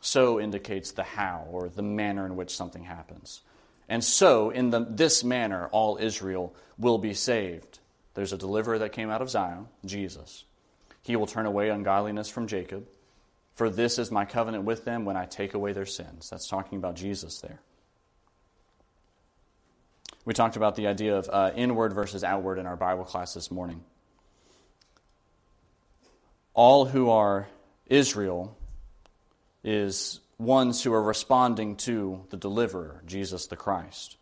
So 0.00 0.40
indicates 0.40 0.92
the 0.92 1.02
how, 1.02 1.46
or 1.50 1.68
the 1.68 1.82
manner 1.82 2.24
in 2.24 2.34
which 2.34 2.56
something 2.56 2.84
happens. 2.84 3.42
And 3.88 4.02
so, 4.02 4.50
in 4.50 4.70
the, 4.70 4.86
this 4.88 5.22
manner, 5.22 5.68
all 5.72 5.98
Israel 5.98 6.54
will 6.78 6.98
be 6.98 7.14
saved. 7.14 7.78
There's 8.14 8.32
a 8.32 8.38
deliverer 8.38 8.78
that 8.78 8.92
came 8.92 9.10
out 9.10 9.20
of 9.20 9.30
Zion, 9.30 9.68
Jesus. 9.84 10.44
He 11.02 11.16
will 11.16 11.26
turn 11.26 11.46
away 11.46 11.68
ungodliness 11.68 12.28
from 12.28 12.46
Jacob. 12.46 12.86
For 13.54 13.70
this 13.70 13.98
is 13.98 14.10
my 14.10 14.24
covenant 14.24 14.64
with 14.64 14.84
them 14.84 15.04
when 15.04 15.16
I 15.16 15.26
take 15.26 15.54
away 15.54 15.72
their 15.72 15.86
sins. 15.86 16.30
That's 16.30 16.48
talking 16.48 16.78
about 16.78 16.96
Jesus 16.96 17.40
there. 17.40 17.60
We 20.24 20.32
talked 20.32 20.56
about 20.56 20.74
the 20.74 20.86
idea 20.86 21.16
of 21.16 21.28
uh, 21.30 21.52
inward 21.54 21.92
versus 21.92 22.24
outward 22.24 22.58
in 22.58 22.66
our 22.66 22.76
Bible 22.76 23.04
class 23.04 23.34
this 23.34 23.50
morning. 23.50 23.84
All 26.54 26.86
who 26.86 27.10
are 27.10 27.46
Israel 27.86 28.56
is 29.62 30.20
ones 30.38 30.82
who 30.82 30.92
are 30.92 31.02
responding 31.02 31.76
to 31.76 32.24
the 32.30 32.36
deliverer, 32.36 33.02
Jesus 33.06 33.46
the 33.46 33.56
Christ. 33.56 34.16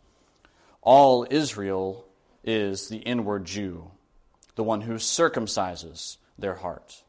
All 0.82 1.26
Israel 1.30 2.04
is 2.44 2.88
the 2.88 2.98
inward 2.98 3.44
Jew, 3.44 3.90
the 4.54 4.64
one 4.64 4.82
who 4.82 4.94
circumcises 4.94 6.16
their 6.38 6.54
heart 6.54 7.02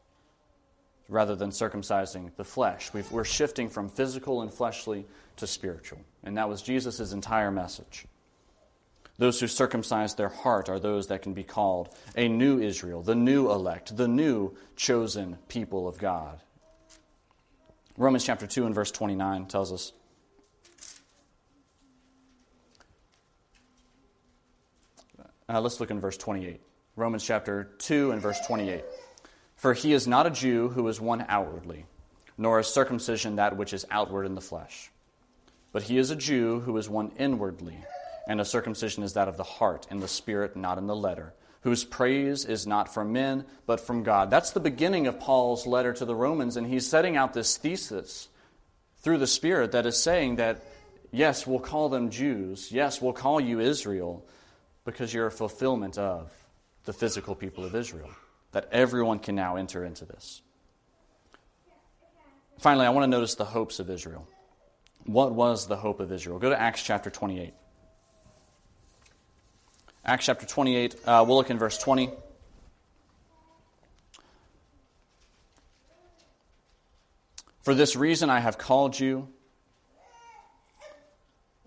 rather 1.10 1.36
than 1.36 1.50
circumcising 1.50 2.36
the 2.38 2.44
flesh. 2.44 2.94
we 2.94 3.04
are 3.14 3.26
shifting 3.26 3.70
from 3.70 3.90
physical 3.90 4.42
and 4.42 4.54
fleshly 4.54 5.06
to 5.38 5.48
spiritual. 5.48 6.00
And 6.24 6.38
that 6.38 6.50
was 6.50 6.62
Jesus' 6.62 7.12
entire 7.12 7.52
message. 7.52 8.06
Those 9.18 9.40
who 9.40 9.48
circumcise 9.48 10.16
their 10.16 10.30
heart 10.30 10.70
are 10.70 10.80
those 10.80 11.08
that 11.08 11.22
can 11.22 11.34
be 11.34 11.44
called 11.44 11.90
a 12.16 12.28
new 12.28 12.60
Israel, 12.60 13.02
the 13.04 13.16
new 13.16 13.52
elect, 13.52 13.96
the 13.96 14.08
new 14.08 14.56
chosen 14.76 15.38
people 15.48 15.88
of 15.88 15.98
God. 16.00 16.42
Romans 17.98 18.24
chapter 18.24 18.48
2 18.48 18.66
and 18.66 18.74
verse 18.74 18.92
29 18.92 19.46
tells 19.46 19.72
us 19.72 19.94
uh, 25.48 25.62
let's 25.62 25.80
look 25.80 25.92
in 25.92 26.00
verse 26.00 26.18
28. 26.18 26.60
Romans 26.96 27.24
chapter 27.24 27.70
2 27.80 28.12
and 28.12 28.22
verse 28.22 28.40
28. 28.48 28.84
For 29.56 29.74
he 29.74 29.94
is 29.94 30.08
not 30.08 30.26
a 30.26 30.32
Jew 30.32 30.70
who 30.70 30.88
is 30.88 31.00
one 31.00 31.26
outwardly, 31.30 31.86
nor 32.38 32.60
is 32.60 32.68
circumcision 32.68 33.36
that 33.36 33.58
which 33.58 33.74
is 33.74 33.86
outward 33.92 34.26
in 34.26 34.36
the 34.36 34.42
flesh. 34.42 34.92
But 35.72 35.84
he 35.84 35.98
is 35.98 36.10
a 36.10 36.16
Jew 36.16 36.62
who 36.62 36.76
is 36.78 36.90
one 36.90 37.12
inwardly 37.18 37.78
and 38.28 38.40
a 38.40 38.46
circumcision 38.46 39.04
is 39.04 39.14
that 39.14 39.28
of 39.28 39.38
the 39.38 39.44
heart, 39.44 39.88
in 39.92 40.00
the 40.00 40.08
spirit, 40.08 40.56
not 40.56 40.78
in 40.78 40.88
the 40.88 40.96
letter, 40.96 41.34
whose 41.64 41.86
praise 41.86 42.46
is 42.46 42.68
not 42.68 42.94
from 42.94 43.14
men, 43.14 43.46
but 43.66 43.80
from 43.80 44.04
God. 44.04 44.30
That's 44.30 44.52
the 44.52 44.60
beginning 44.60 45.08
of 45.08 45.20
Paul's 45.20 45.66
letter 45.66 45.94
to 45.94 46.06
the 46.06 46.16
Romans, 46.16 46.58
and 46.58 46.68
he's 46.68 46.88
setting 46.88 47.16
out 47.16 47.34
this 47.34 47.58
thesis 47.58 48.28
through 48.98 49.18
the 49.18 49.28
Spirit 49.28 49.72
that 49.72 49.86
is 49.86 49.98
saying 49.98 50.36
that, 50.36 50.64
yes, 51.12 51.48
we'll 51.48 51.60
call 51.60 51.88
them 51.88 52.10
Jews, 52.10 52.72
yes, 52.72 53.02
we'll 53.02 53.14
call 53.14 53.40
you 53.40 53.62
Israel, 53.62 54.26
because 54.84 55.14
you're 55.14 55.28
a 55.28 55.32
fulfillment 55.32 55.98
of 55.98 56.32
the 56.84 56.94
physical 56.94 57.34
people 57.34 57.64
of 57.64 57.76
Israel, 57.76 58.10
that 58.52 58.68
everyone 58.72 59.20
can 59.20 59.36
now 59.36 59.56
enter 59.56 59.86
into 59.86 60.04
this. 60.04 60.42
Finally, 62.60 62.86
I 62.86 62.90
want 62.90 63.04
to 63.04 63.10
notice 63.10 63.36
the 63.36 63.46
hopes 63.46 63.80
of 63.80 63.90
Israel. 63.90 64.28
What 65.06 65.34
was 65.34 65.68
the 65.68 65.78
hope 65.78 66.02
of 66.02 66.12
Israel? 66.12 66.40
Go 66.40 66.50
to 66.50 66.60
Acts 66.60 66.84
chapter 66.84 67.10
28. 67.10 67.54
Acts 70.06 70.26
chapter 70.26 70.46
28, 70.46 70.96
uh, 71.06 71.24
we'll 71.26 71.38
look 71.38 71.50
in 71.50 71.58
verse 71.58 71.78
20. 71.78 72.10
For 77.62 77.74
this 77.74 77.96
reason 77.96 78.30
I 78.30 78.42
have 78.42 78.58
called 78.58 79.00
you 79.00 79.30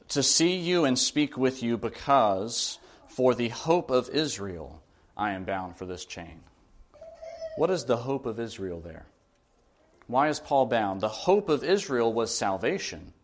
to 0.08 0.22
see 0.22 0.56
you 0.56 0.84
and 0.84 0.98
speak 0.98 1.38
with 1.38 1.62
you, 1.62 1.78
because 1.78 2.78
for 3.08 3.34
the 3.34 3.48
hope 3.48 3.90
of 3.90 4.10
Israel 4.10 4.82
I 5.16 5.32
am 5.32 5.44
bound 5.44 5.78
for 5.78 5.86
this 5.86 6.04
chain. 6.04 6.40
What 7.56 7.70
is 7.70 7.86
the 7.86 7.96
hope 7.96 8.26
of 8.26 8.38
Israel 8.38 8.80
there? 8.80 9.06
Why 10.08 10.28
is 10.28 10.40
Paul 10.40 10.66
bound? 10.66 11.00
The 11.00 11.08
hope 11.08 11.48
of 11.48 11.64
Israel 11.64 12.12
was 12.12 12.36
salvation. 12.36 13.14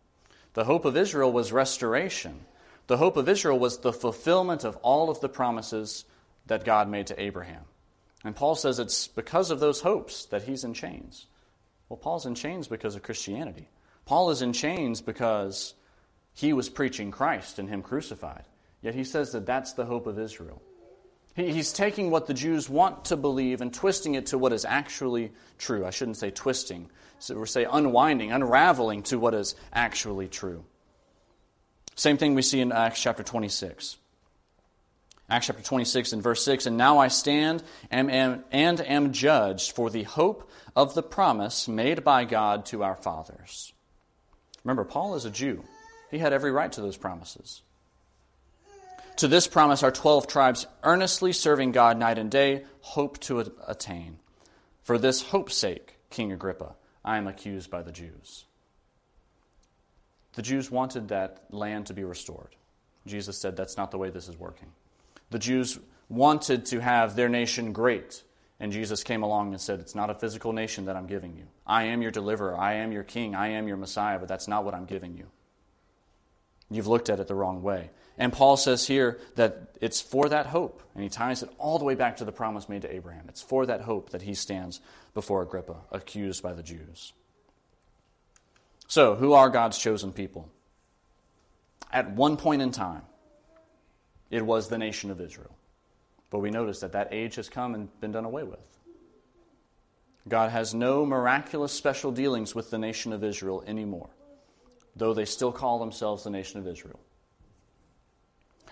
The 0.55 0.63
hope 0.63 0.85
of 0.85 0.97
Israel 0.97 1.31
was 1.31 1.51
restoration. 1.51 2.45
The 2.87 2.97
hope 2.97 3.17
of 3.17 3.29
Israel 3.29 3.59
was 3.59 3.79
the 3.79 3.93
fulfillment 3.93 4.63
of 4.63 4.75
all 4.77 5.09
of 5.09 5.21
the 5.21 5.29
promises 5.29 6.05
that 6.47 6.65
God 6.65 6.89
made 6.89 7.07
to 7.07 7.21
Abraham. 7.21 7.63
And 8.23 8.35
Paul 8.35 8.55
says 8.55 8.79
it's 8.79 9.07
because 9.07 9.51
of 9.51 9.59
those 9.59 9.81
hopes 9.81 10.25
that 10.27 10.43
he's 10.43 10.63
in 10.63 10.73
chains. 10.73 11.27
Well, 11.89 11.97
Paul's 11.97 12.25
in 12.25 12.35
chains 12.35 12.67
because 12.67 12.95
of 12.95 13.03
Christianity. 13.03 13.69
Paul 14.05 14.31
is 14.31 14.41
in 14.41 14.53
chains 14.53 15.01
because 15.01 15.75
he 16.33 16.53
was 16.53 16.69
preaching 16.69 17.11
Christ 17.11 17.59
and 17.59 17.69
him 17.69 17.81
crucified. 17.81 18.43
Yet 18.81 18.95
he 18.95 19.03
says 19.03 19.31
that 19.31 19.45
that's 19.45 19.73
the 19.73 19.85
hope 19.85 20.07
of 20.07 20.19
Israel. 20.19 20.61
He's 21.35 21.73
taking 21.73 22.11
what 22.11 22.27
the 22.27 22.33
Jews 22.33 22.69
want 22.69 23.05
to 23.05 23.17
believe 23.17 23.61
and 23.61 23.73
twisting 23.73 24.13
it 24.13 24.27
to 24.27 24.37
what 24.37 24.53
is 24.53 24.65
actually 24.65 25.31
true. 25.57 25.85
I 25.85 25.89
shouldn't 25.89 26.17
say 26.17 26.29
twisting, 26.29 26.91
so 27.17 27.39
we 27.39 27.45
say 27.47 27.65
unwinding, 27.65 28.31
unraveling 28.31 29.01
to 29.03 29.17
what 29.17 29.33
is 29.33 29.55
actually 29.73 30.27
true. 30.27 30.63
Same 31.95 32.17
thing 32.17 32.35
we 32.35 32.41
see 32.41 32.59
in 32.59 32.71
Acts 32.71 33.01
chapter 33.01 33.23
26. 33.23 33.97
Acts 35.29 35.47
chapter 35.47 35.63
26 35.63 36.13
and 36.13 36.23
verse 36.23 36.43
6 36.43 36.65
And 36.65 36.77
now 36.77 36.99
I 36.99 37.07
stand 37.07 37.63
and 37.89 38.11
am, 38.11 38.43
and 38.51 38.81
am 38.81 39.13
judged 39.13 39.71
for 39.71 39.89
the 39.89 40.03
hope 40.03 40.49
of 40.75 40.93
the 40.93 41.03
promise 41.03 41.67
made 41.67 42.03
by 42.03 42.25
God 42.25 42.65
to 42.67 42.83
our 42.83 42.95
fathers. 42.95 43.73
Remember, 44.63 44.83
Paul 44.83 45.15
is 45.15 45.25
a 45.25 45.29
Jew, 45.29 45.63
he 46.11 46.19
had 46.19 46.33
every 46.33 46.51
right 46.51 46.71
to 46.71 46.81
those 46.81 46.97
promises. 46.97 47.61
To 49.17 49.27
this 49.27 49.47
promise, 49.47 49.83
our 49.83 49.91
12 49.91 50.27
tribes, 50.27 50.65
earnestly 50.81 51.33
serving 51.33 51.71
God 51.71 51.97
night 51.97 52.17
and 52.17 52.31
day, 52.31 52.65
hope 52.81 53.19
to 53.21 53.51
attain. 53.67 54.17
For 54.81 54.97
this 54.97 55.21
hope's 55.21 55.55
sake, 55.55 55.95
King 56.09 56.31
Agrippa, 56.31 56.75
I 57.05 57.17
am 57.17 57.27
accused 57.27 57.69
by 57.69 57.83
the 57.83 57.91
Jews. 57.91 58.45
The 60.33 60.41
Jews 60.41 60.71
wanted 60.71 61.09
that 61.09 61.43
land 61.51 61.87
to 61.87 61.93
be 61.93 62.03
restored. 62.03 62.55
Jesus 63.05 63.37
said 63.37 63.55
that's 63.55 63.77
not 63.77 63.91
the 63.91 63.97
way 63.97 64.09
this 64.09 64.27
is 64.27 64.37
working. 64.37 64.71
The 65.29 65.39
Jews 65.39 65.79
wanted 66.09 66.65
to 66.67 66.79
have 66.79 67.15
their 67.15 67.29
nation 67.29 67.73
great, 67.73 68.23
and 68.59 68.71
Jesus 68.71 69.03
came 69.03 69.23
along 69.23 69.51
and 69.51 69.61
said, 69.61 69.79
It's 69.79 69.95
not 69.95 70.09
a 70.09 70.15
physical 70.15 70.53
nation 70.53 70.85
that 70.85 70.95
I'm 70.95 71.07
giving 71.07 71.35
you. 71.35 71.45
I 71.65 71.83
am 71.85 72.01
your 72.01 72.11
deliverer, 72.11 72.57
I 72.57 72.75
am 72.75 72.91
your 72.91 73.03
king, 73.03 73.35
I 73.35 73.49
am 73.49 73.67
your 73.67 73.77
Messiah, 73.77 74.19
but 74.19 74.27
that's 74.27 74.47
not 74.47 74.63
what 74.63 74.73
I'm 74.73 74.85
giving 74.85 75.17
you. 75.17 75.27
You've 76.69 76.87
looked 76.87 77.09
at 77.09 77.19
it 77.19 77.27
the 77.27 77.35
wrong 77.35 77.61
way. 77.61 77.91
And 78.17 78.31
Paul 78.31 78.57
says 78.57 78.87
here 78.87 79.19
that 79.35 79.75
it's 79.81 80.01
for 80.01 80.29
that 80.29 80.47
hope, 80.47 80.81
and 80.93 81.03
he 81.03 81.09
ties 81.09 81.43
it 81.43 81.49
all 81.57 81.79
the 81.79 81.85
way 81.85 81.95
back 81.95 82.17
to 82.17 82.25
the 82.25 82.31
promise 82.31 82.69
made 82.69 82.83
to 82.83 82.93
Abraham. 82.93 83.25
It's 83.27 83.41
for 83.41 83.65
that 83.65 83.81
hope 83.81 84.11
that 84.11 84.21
he 84.21 84.33
stands 84.33 84.79
before 85.13 85.41
Agrippa, 85.41 85.77
accused 85.91 86.41
by 86.41 86.53
the 86.53 86.63
Jews. 86.63 87.13
So, 88.93 89.15
who 89.15 89.33
are 89.33 89.49
God's 89.49 89.79
chosen 89.79 90.13
people? 90.13 90.51
At 91.91 92.11
one 92.11 92.37
point 92.37 92.61
in 92.61 92.69
time, 92.69 93.01
it 94.29 94.45
was 94.45 94.69
the 94.69 94.77
nation 94.77 95.09
of 95.09 95.19
Israel. 95.19 95.55
But 96.29 96.41
we 96.41 96.51
notice 96.51 96.81
that 96.81 96.91
that 96.91 97.07
age 97.09 97.33
has 97.37 97.49
come 97.49 97.73
and 97.73 97.89
been 98.01 98.11
done 98.11 98.25
away 98.25 98.43
with. 98.43 98.59
God 100.27 100.51
has 100.51 100.75
no 100.75 101.07
miraculous 101.07 101.71
special 101.71 102.11
dealings 102.11 102.53
with 102.53 102.69
the 102.69 102.77
nation 102.77 103.13
of 103.13 103.23
Israel 103.23 103.63
anymore, 103.65 104.11
though 104.95 105.15
they 105.15 105.25
still 105.25 105.51
call 105.51 105.79
themselves 105.79 106.23
the 106.23 106.29
nation 106.29 106.59
of 106.59 106.67
Israel. 106.67 106.99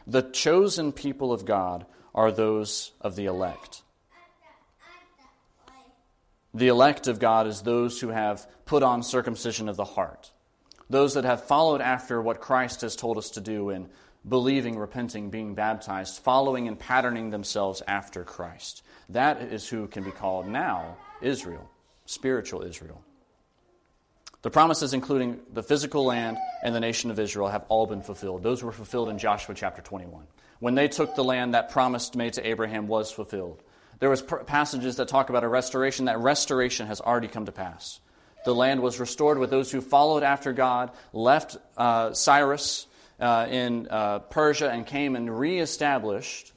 The 0.06 0.22
chosen 0.22 0.92
people 0.92 1.34
of 1.34 1.46
God 1.46 1.88
are 2.14 2.32
those 2.32 2.92
of 3.02 3.16
the 3.16 3.26
elect. 3.26 3.82
The 6.54 6.68
elect 6.68 7.08
of 7.08 7.20
God 7.20 7.48
is 7.48 7.62
those 7.62 8.02
who 8.02 8.10
have 8.10 8.46
put 8.66 8.84
on 8.84 9.04
circumcision 9.04 9.70
of 9.70 9.78
the 9.78 9.86
heart, 9.86 10.32
those 10.90 11.14
that 11.14 11.24
have 11.24 11.46
followed 11.46 11.82
after 11.82 12.22
what 12.22 12.42
Christ 12.42 12.82
has 12.82 12.96
told 12.96 13.18
us 13.18 13.32
to 13.32 13.42
do 13.42 13.70
in 13.70 13.90
believing, 14.28 14.78
repenting, 14.78 15.30
being 15.30 15.56
baptized, 15.56 16.22
following 16.22 16.68
and 16.68 16.78
patterning 16.78 17.30
themselves 17.30 17.82
after 17.88 18.24
Christ. 18.24 18.84
That 19.10 19.42
is 19.42 19.68
who 19.68 19.88
can 19.88 20.04
be 20.04 20.12
called 20.12 20.48
now 20.48 20.98
Israel, 21.22 21.70
spiritual 22.06 22.64
Israel. 22.64 23.02
The 24.42 24.50
promises, 24.50 24.94
including 24.94 25.40
the 25.54 25.64
physical 25.64 26.04
land 26.04 26.38
and 26.64 26.74
the 26.74 26.80
nation 26.80 27.12
of 27.12 27.20
Israel, 27.20 27.50
have 27.50 27.66
all 27.70 27.86
been 27.86 28.02
fulfilled. 28.02 28.42
Those 28.44 28.64
were 28.64 28.72
fulfilled 28.72 29.10
in 29.10 29.20
Joshua 29.20 29.54
chapter 29.54 29.82
21. 29.82 30.26
When 30.60 30.76
they 30.76 30.88
took 30.88 31.16
the 31.16 31.24
land, 31.24 31.54
that 31.54 31.70
promise 31.70 32.14
made 32.16 32.34
to 32.34 32.48
Abraham 32.48 32.88
was 32.88 33.12
fulfilled. 33.12 33.62
There 34.02 34.10
was 34.10 34.24
passages 34.24 34.96
that 34.96 35.08
talk 35.10 35.30
about 35.30 35.44
a 35.44 35.48
restoration. 35.48 36.06
That 36.06 36.18
restoration 36.18 36.88
has 36.88 37.00
already 37.00 37.28
come 37.28 37.46
to 37.46 37.52
pass. 37.52 38.00
The 38.46 38.54
land 38.54 38.82
was 38.82 39.00
restored 39.00 39.38
with 39.38 39.52
those 39.52 39.72
who 39.72 39.80
followed 39.80 40.24
after 40.24 40.54
God, 40.54 40.90
left 41.14 41.58
uh, 41.78 42.12
Cyrus 42.14 42.88
uh, 43.20 43.46
in 43.48 43.88
uh, 43.88 44.20
Persia, 44.20 44.72
and 44.72 44.88
came 44.88 45.16
and 45.16 45.40
reestablished 45.40 46.52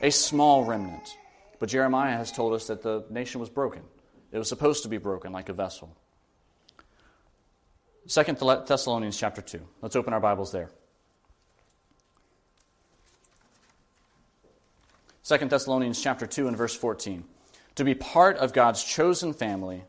a 0.00 0.10
small 0.10 0.62
remnant. 0.62 1.18
But 1.58 1.68
Jeremiah 1.68 2.16
has 2.16 2.30
told 2.30 2.52
us 2.52 2.68
that 2.68 2.82
the 2.82 3.04
nation 3.10 3.40
was 3.40 3.50
broken. 3.50 3.82
It 4.30 4.38
was 4.38 4.48
supposed 4.48 4.84
to 4.84 4.88
be 4.88 4.98
broken 4.98 5.32
like 5.32 5.48
a 5.48 5.52
vessel. 5.52 5.96
Second 8.06 8.38
Thessalonians 8.38 9.18
chapter 9.18 9.42
2. 9.42 9.60
Let's 9.82 9.96
open 9.96 10.12
our 10.12 10.20
Bibles 10.20 10.52
there. 10.52 10.70
Second 15.24 15.50
Thessalonians 15.50 16.02
chapter 16.02 16.26
2 16.26 16.48
and 16.48 16.56
verse 16.56 16.76
14. 16.76 17.24
To 17.76 17.84
be 17.84 17.94
part 17.94 18.36
of 18.36 18.52
God's 18.52 18.84
chosen 18.84 19.32
family, 19.32 19.82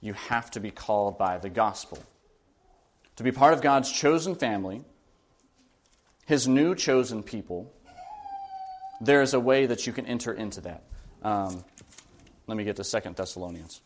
you 0.00 0.14
have 0.14 0.50
to 0.50 0.58
be 0.58 0.72
called 0.72 1.16
by 1.16 1.38
the 1.38 1.48
gospel. 1.48 2.02
To 3.14 3.22
be 3.22 3.30
part 3.30 3.54
of 3.54 3.62
God's 3.62 3.92
chosen 3.92 4.34
family, 4.34 4.82
his 6.26 6.48
new 6.48 6.74
chosen 6.74 7.22
people, 7.22 7.72
there 9.00 9.22
is 9.22 9.32
a 9.32 9.38
way 9.38 9.64
that 9.64 9.86
you 9.86 9.92
can 9.92 10.06
enter 10.06 10.32
into 10.32 10.60
that. 10.62 10.82
Um, 11.22 11.64
let 12.48 12.56
me 12.56 12.64
get 12.64 12.74
to 12.74 12.84
Second 12.84 13.14
Thessalonians. 13.14 13.82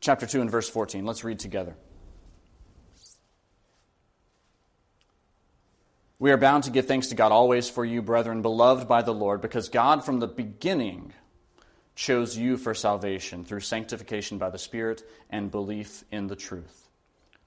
chapter 0.00 0.26
2 0.26 0.40
and 0.40 0.50
verse 0.50 0.68
14. 0.68 1.06
Let's 1.06 1.22
read 1.22 1.38
together. 1.38 1.76
We 6.18 6.30
are 6.30 6.36
bound 6.36 6.64
to 6.64 6.70
give 6.70 6.86
thanks 6.86 7.08
to 7.08 7.16
God 7.16 7.32
always 7.32 7.68
for 7.68 7.84
you, 7.84 8.00
brethren, 8.00 8.40
beloved 8.40 8.86
by 8.86 9.02
the 9.02 9.12
Lord, 9.12 9.40
because 9.40 9.68
God 9.68 10.04
from 10.04 10.20
the 10.20 10.28
beginning 10.28 11.12
chose 11.96 12.36
you 12.36 12.56
for 12.56 12.72
salvation 12.72 13.44
through 13.44 13.60
sanctification 13.60 14.38
by 14.38 14.50
the 14.50 14.58
Spirit 14.58 15.02
and 15.28 15.50
belief 15.50 16.04
in 16.12 16.28
the 16.28 16.36
truth, 16.36 16.88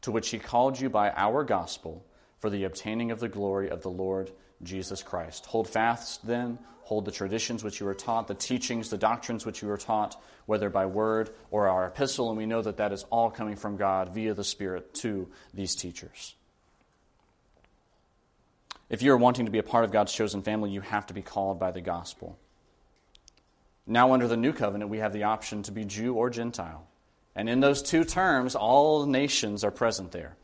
to 0.02 0.12
which 0.12 0.30
He 0.30 0.40
called 0.40 0.80
you 0.80 0.90
by 0.90 1.12
our 1.12 1.46
gospel 1.46 2.06
for 2.40 2.50
the 2.50 2.66
obtaining 2.66 3.12
of 3.12 3.22
the 3.22 3.30
glory 3.30 3.70
of 3.70 3.84
the 3.84 3.90
Lord 3.90 4.32
Jesus 4.62 5.02
Christ. 5.02 5.46
Hold 5.46 5.70
fast 5.70 6.28
then, 6.28 6.60
hold 6.82 7.06
the 7.06 7.12
traditions 7.12 7.64
which 7.64 7.80
you 7.80 7.86
were 7.86 7.94
taught, 7.94 8.28
the 8.28 8.36
teachings, 8.36 8.90
the 8.90 8.98
doctrines 8.98 9.46
which 9.46 9.62
you 9.62 9.70
were 9.70 9.78
taught, 9.78 10.22
whether 10.46 10.70
by 10.70 10.86
word 10.86 11.30
or 11.52 11.70
our 11.70 11.88
epistle, 11.88 12.30
and 12.30 12.38
we 12.38 12.46
know 12.46 12.62
that 12.62 12.78
that 12.78 12.92
is 12.92 13.06
all 13.10 13.32
coming 13.32 13.56
from 13.56 13.78
God 13.78 14.14
via 14.14 14.34
the 14.34 14.44
Spirit 14.44 14.94
to 14.96 15.30
these 15.54 15.74
teachers. 15.74 16.36
If 18.90 19.02
you 19.02 19.12
are 19.12 19.18
wanting 19.18 19.46
to 19.46 19.52
be 19.52 19.60
a 19.60 19.64
part 19.64 19.84
of 19.84 19.92
God's 19.92 20.14
chosen 20.14 20.42
family, 20.42 20.70
you 20.70 20.82
have 20.82 21.08
to 21.08 21.14
be 21.14 21.22
called 21.22 21.60
by 21.60 21.72
the 21.72 21.82
gospel. 21.82 22.38
Now, 23.86 24.14
under 24.14 24.28
the 24.28 24.38
new 24.38 24.54
covenant, 24.54 24.90
we 24.90 25.00
have 25.00 25.14
the 25.14 25.24
option 25.24 25.64
to 25.64 25.72
be 25.72 25.86
Jew 25.86 26.14
or 26.14 26.30
Gentile. 26.30 26.88
And 27.36 27.50
in 27.50 27.60
those 27.60 27.82
two 27.82 28.04
terms, 28.04 28.56
all 28.56 29.06
nations 29.06 29.64
are 29.64 29.72
present 29.72 30.12
there. 30.12 30.36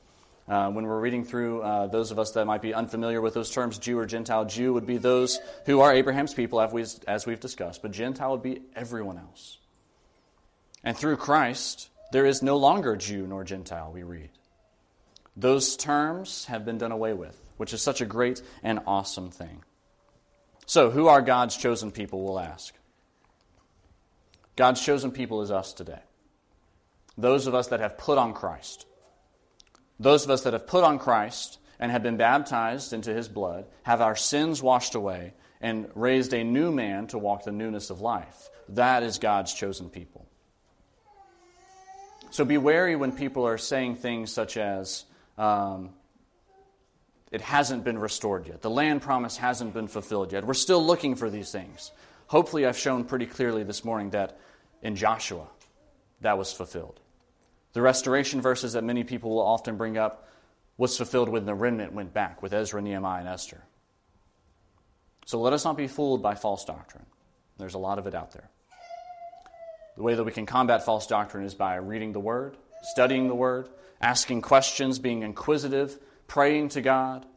Uh, 0.48 0.70
when 0.70 0.86
we're 0.86 1.00
reading 1.00 1.24
through, 1.24 1.62
uh, 1.62 1.88
those 1.88 2.12
of 2.12 2.20
us 2.20 2.32
that 2.32 2.46
might 2.46 2.62
be 2.62 2.74
unfamiliar 2.74 3.22
with 3.22 3.34
those 3.34 3.50
terms, 3.50 3.78
Jew 3.78 3.98
or 3.98 4.06
Gentile, 4.06 4.46
Jew 4.46 4.74
would 4.74 4.86
be 4.86 4.98
those 4.98 5.40
who 5.66 5.80
are 5.80 5.94
Abraham's 5.94 6.34
people, 6.34 6.60
as, 6.60 6.74
we, 6.74 6.86
as 7.08 7.26
we've 7.26 7.40
discussed, 7.40 7.82
but 7.82 7.92
Gentile 7.92 8.32
would 8.32 8.44
be 8.44 8.62
everyone 8.76 9.18
else. 9.18 9.58
And 10.84 10.98
through 10.98 11.16
Christ, 11.16 11.90
there 12.12 12.26
is 12.26 12.44
no 12.44 12.58
longer 12.58 12.98
Jew 12.98 13.26
nor 13.26 13.46
Gentile, 13.46 13.92
we 13.94 14.04
read. 14.04 14.30
Those 15.36 15.78
terms 15.78 16.46
have 16.46 16.66
been 16.66 16.78
done 16.78 16.92
away 16.92 17.14
with, 17.14 17.42
which 17.58 17.74
is 17.74 17.82
such 17.82 18.02
a 18.02 18.06
great 18.06 18.42
and 18.64 18.80
awesome 18.86 19.32
thing. 19.32 19.64
So, 20.66 20.90
who 20.90 21.08
are 21.08 21.22
God's 21.22 21.58
chosen 21.58 21.92
people, 21.92 22.24
we'll 22.24 22.40
ask. 22.40 22.74
God's 24.56 24.84
chosen 24.84 25.12
people 25.12 25.42
is 25.42 25.52
us 25.52 25.74
today. 25.74 26.02
Those 27.18 27.48
of 27.48 27.56
us 27.56 27.68
that 27.68 27.80
have 27.80 27.98
put 27.98 28.18
on 28.18 28.34
Christ. 28.34 28.86
Those 30.00 30.24
of 30.24 30.32
us 30.32 30.44
that 30.44 30.54
have 30.54 30.68
put 30.68 30.84
on 30.84 31.00
Christ 31.00 31.60
and 31.80 31.92
have 31.92 32.04
been 32.04 32.18
baptized 32.18 32.94
into 32.94 33.14
his 33.14 33.28
blood, 33.28 33.66
have 33.84 34.02
our 34.02 34.16
sins 34.16 34.62
washed 34.62 34.96
away, 34.96 35.34
and 35.62 35.90
raised 35.96 36.34
a 36.34 36.44
new 36.44 36.72
man 36.72 37.08
to 37.08 37.18
walk 37.18 37.44
the 37.44 37.52
newness 37.52 37.90
of 37.90 38.02
life. 38.02 38.50
That 38.70 39.04
is 39.04 39.18
God's 39.18 39.54
chosen 39.54 39.90
people. 39.90 40.28
So 42.32 42.46
be 42.46 42.58
wary 42.58 42.96
when 42.96 43.12
people 43.12 43.48
are 43.48 43.58
saying 43.58 43.98
things 43.98 44.32
such 44.32 44.58
as, 44.58 45.06
um, 45.38 45.92
it 47.34 47.42
hasn't 47.42 47.84
been 47.84 47.98
restored 47.98 48.48
yet. 48.48 48.62
The 48.62 48.70
land 48.70 49.02
promise 49.02 49.38
hasn't 49.38 49.74
been 49.74 49.88
fulfilled 49.88 50.32
yet. 50.32 50.46
We're 50.46 50.54
still 50.54 50.86
looking 50.86 51.16
for 51.16 51.32
these 51.32 51.52
things. 51.52 51.92
Hopefully, 52.28 52.68
I've 52.68 52.78
shown 52.78 53.06
pretty 53.06 53.26
clearly 53.26 53.64
this 53.64 53.84
morning 53.84 54.12
that 54.12 54.38
in 54.84 54.96
Joshua, 54.96 55.48
that 56.22 56.38
was 56.38 56.54
fulfilled. 56.54 57.00
The 57.74 57.82
restoration 57.82 58.40
verses 58.40 58.74
that 58.74 58.84
many 58.84 59.04
people 59.04 59.32
will 59.32 59.42
often 59.42 59.78
bring 59.78 59.98
up 59.98 60.30
was 60.78 60.96
fulfilled 60.96 61.28
when 61.28 61.46
the 61.46 61.56
remnant 61.56 61.94
went 61.94 62.14
back 62.14 62.44
with 62.44 62.54
Ezra, 62.54 62.80
Nehemiah, 62.84 63.22
and 63.22 63.28
Esther. 63.28 63.64
So 65.26 65.42
let 65.42 65.54
us 65.54 65.66
not 65.66 65.76
be 65.76 65.88
fooled 65.88 66.22
by 66.22 66.36
false 66.36 66.64
doctrine. 66.66 67.06
There's 67.58 67.74
a 67.74 67.80
lot 67.80 67.98
of 67.98 68.06
it 68.06 68.14
out 68.14 68.32
there. 68.32 68.52
The 69.98 70.04
way 70.04 70.14
that 70.14 70.24
we 70.24 70.32
can 70.32 70.46
combat 70.46 70.86
false 70.86 71.08
doctrine 71.08 71.46
is 71.46 71.56
by 71.56 71.76
reading 71.76 72.12
the 72.12 72.20
Word, 72.20 72.58
studying 72.84 73.28
the 73.28 73.36
Word, 73.36 73.70
asking 74.00 74.42
questions, 74.44 75.00
being 75.00 75.24
inquisitive, 75.24 75.98
praying 76.34 76.68
to 76.68 76.82
God, 76.82 77.28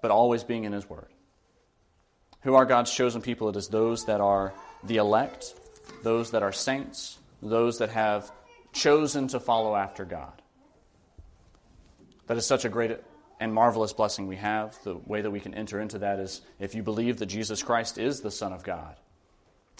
but 0.00 0.12
always 0.12 0.44
being 0.44 0.62
in 0.62 0.72
His 0.72 0.88
Word. 0.88 1.08
Who 2.42 2.54
are 2.54 2.64
God's 2.64 2.92
chosen 2.92 3.20
people? 3.20 3.48
It 3.48 3.56
is 3.56 3.66
those 3.66 4.04
that 4.04 4.20
are 4.20 4.52
the 4.84 4.98
elect, 4.98 5.52
those 6.04 6.30
that 6.30 6.44
are 6.44 6.52
saints, 6.52 7.18
those 7.42 7.78
that 7.78 7.88
have 7.88 8.30
chosen 8.72 9.26
to 9.26 9.40
follow 9.40 9.74
after 9.74 10.04
God. 10.04 10.40
That 12.28 12.36
is 12.36 12.46
such 12.46 12.64
a 12.64 12.68
great 12.68 12.96
and 13.40 13.52
marvelous 13.52 13.92
blessing 13.92 14.28
we 14.28 14.36
have. 14.36 14.78
The 14.84 14.94
way 14.94 15.20
that 15.20 15.32
we 15.32 15.40
can 15.40 15.52
enter 15.52 15.80
into 15.80 15.98
that 15.98 16.20
is 16.20 16.42
if 16.60 16.76
you 16.76 16.84
believe 16.84 17.18
that 17.18 17.26
Jesus 17.26 17.60
Christ 17.60 17.98
is 17.98 18.20
the 18.20 18.30
Son 18.30 18.52
of 18.52 18.62
God. 18.62 18.94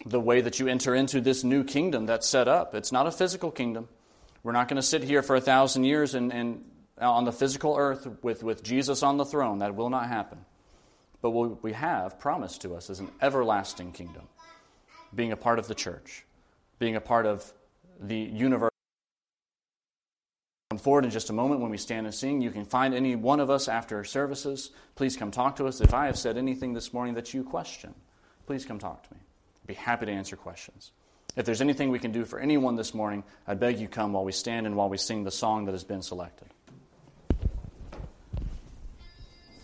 The 0.05 0.19
way 0.19 0.41
that 0.41 0.59
you 0.59 0.67
enter 0.67 0.97
into 0.97 1.21
this 1.21 1.45
new 1.45 1.63
kingdom 1.63 2.07
that's 2.07 2.29
set 2.29 2.49
up, 2.49 2.75
it's 2.75 2.91
not 2.91 3.07
a 3.07 3.13
physical 3.13 3.53
kingdom. 3.53 3.87
We're 4.43 4.51
not 4.51 4.67
going 4.67 4.83
to 4.83 4.83
sit 4.83 5.05
here 5.05 5.23
for 5.23 5.37
a 5.37 5.41
thousand 5.41 5.85
years 5.85 6.17
and, 6.17 6.33
and 6.33 6.65
Uh, 7.01 7.11
on 7.11 7.25
the 7.25 7.33
physical 7.33 7.77
earth 7.79 8.07
with, 8.23 8.43
with 8.43 8.63
Jesus 8.63 9.03
on 9.03 9.17
the 9.17 9.25
throne. 9.25 9.61
That 9.61 9.75
will 9.75 9.89
not 9.89 10.09
happen. 10.09 10.45
But 11.23 11.31
what 11.31 11.63
we 11.63 11.73
have 11.73 12.19
promised 12.19 12.61
to 12.63 12.75
us 12.75 12.91
is 12.91 13.01
an 13.01 13.11
everlasting 13.23 13.93
kingdom, 13.93 14.25
being 15.15 15.33
a 15.33 15.37
part 15.37 15.59
of 15.59 15.67
the 15.67 15.75
church, 15.75 16.25
being 16.79 16.97
a 16.97 17.01
part 17.01 17.25
of 17.25 17.51
the 17.99 18.19
universe. 18.19 18.71
Come 20.71 20.79
forward 20.79 21.05
in 21.05 21.11
just 21.11 21.31
a 21.31 21.33
moment 21.33 21.63
when 21.63 21.71
we 21.71 21.79
stand 21.79 22.07
and 22.07 22.15
sing. 22.15 22.43
You 22.43 22.51
can 22.51 22.65
find 22.65 22.95
any 22.95 23.17
one 23.17 23.41
of 23.41 23.49
us 23.49 23.67
after 23.67 24.05
services. 24.05 24.71
Please 24.95 25.17
come 25.17 25.31
talk 25.31 25.57
to 25.57 25.67
us. 25.67 25.81
If 25.81 25.95
I 25.95 26.07
have 26.07 26.19
said 26.19 26.37
anything 26.37 26.75
this 26.75 26.93
morning 26.93 27.15
that 27.15 27.33
you 27.33 27.45
question, 27.45 27.95
please 28.47 28.67
come 28.67 28.79
talk 28.79 29.03
to 29.09 29.15
me. 29.15 29.21
I'd 29.63 29.67
be 29.67 29.75
happy 29.75 30.07
to 30.07 30.13
answer 30.13 30.37
questions. 30.37 30.93
If 31.37 31.47
there's 31.47 31.61
anything 31.61 31.91
we 31.91 31.99
can 31.99 32.13
do 32.13 32.25
for 32.25 32.39
anyone 32.39 32.77
this 32.77 32.93
morning, 32.93 33.25
I 33.47 33.55
beg 33.55 33.79
you 33.79 33.89
come 33.89 34.13
while 34.13 34.25
we 34.25 34.33
stand 34.33 34.67
and 34.67 34.77
while 34.77 34.89
we 34.89 34.97
sing 34.97 35.25
the 35.25 35.31
song 35.31 35.65
that 35.67 35.73
has 35.73 35.85
been 35.85 36.03
selected. 36.03 36.49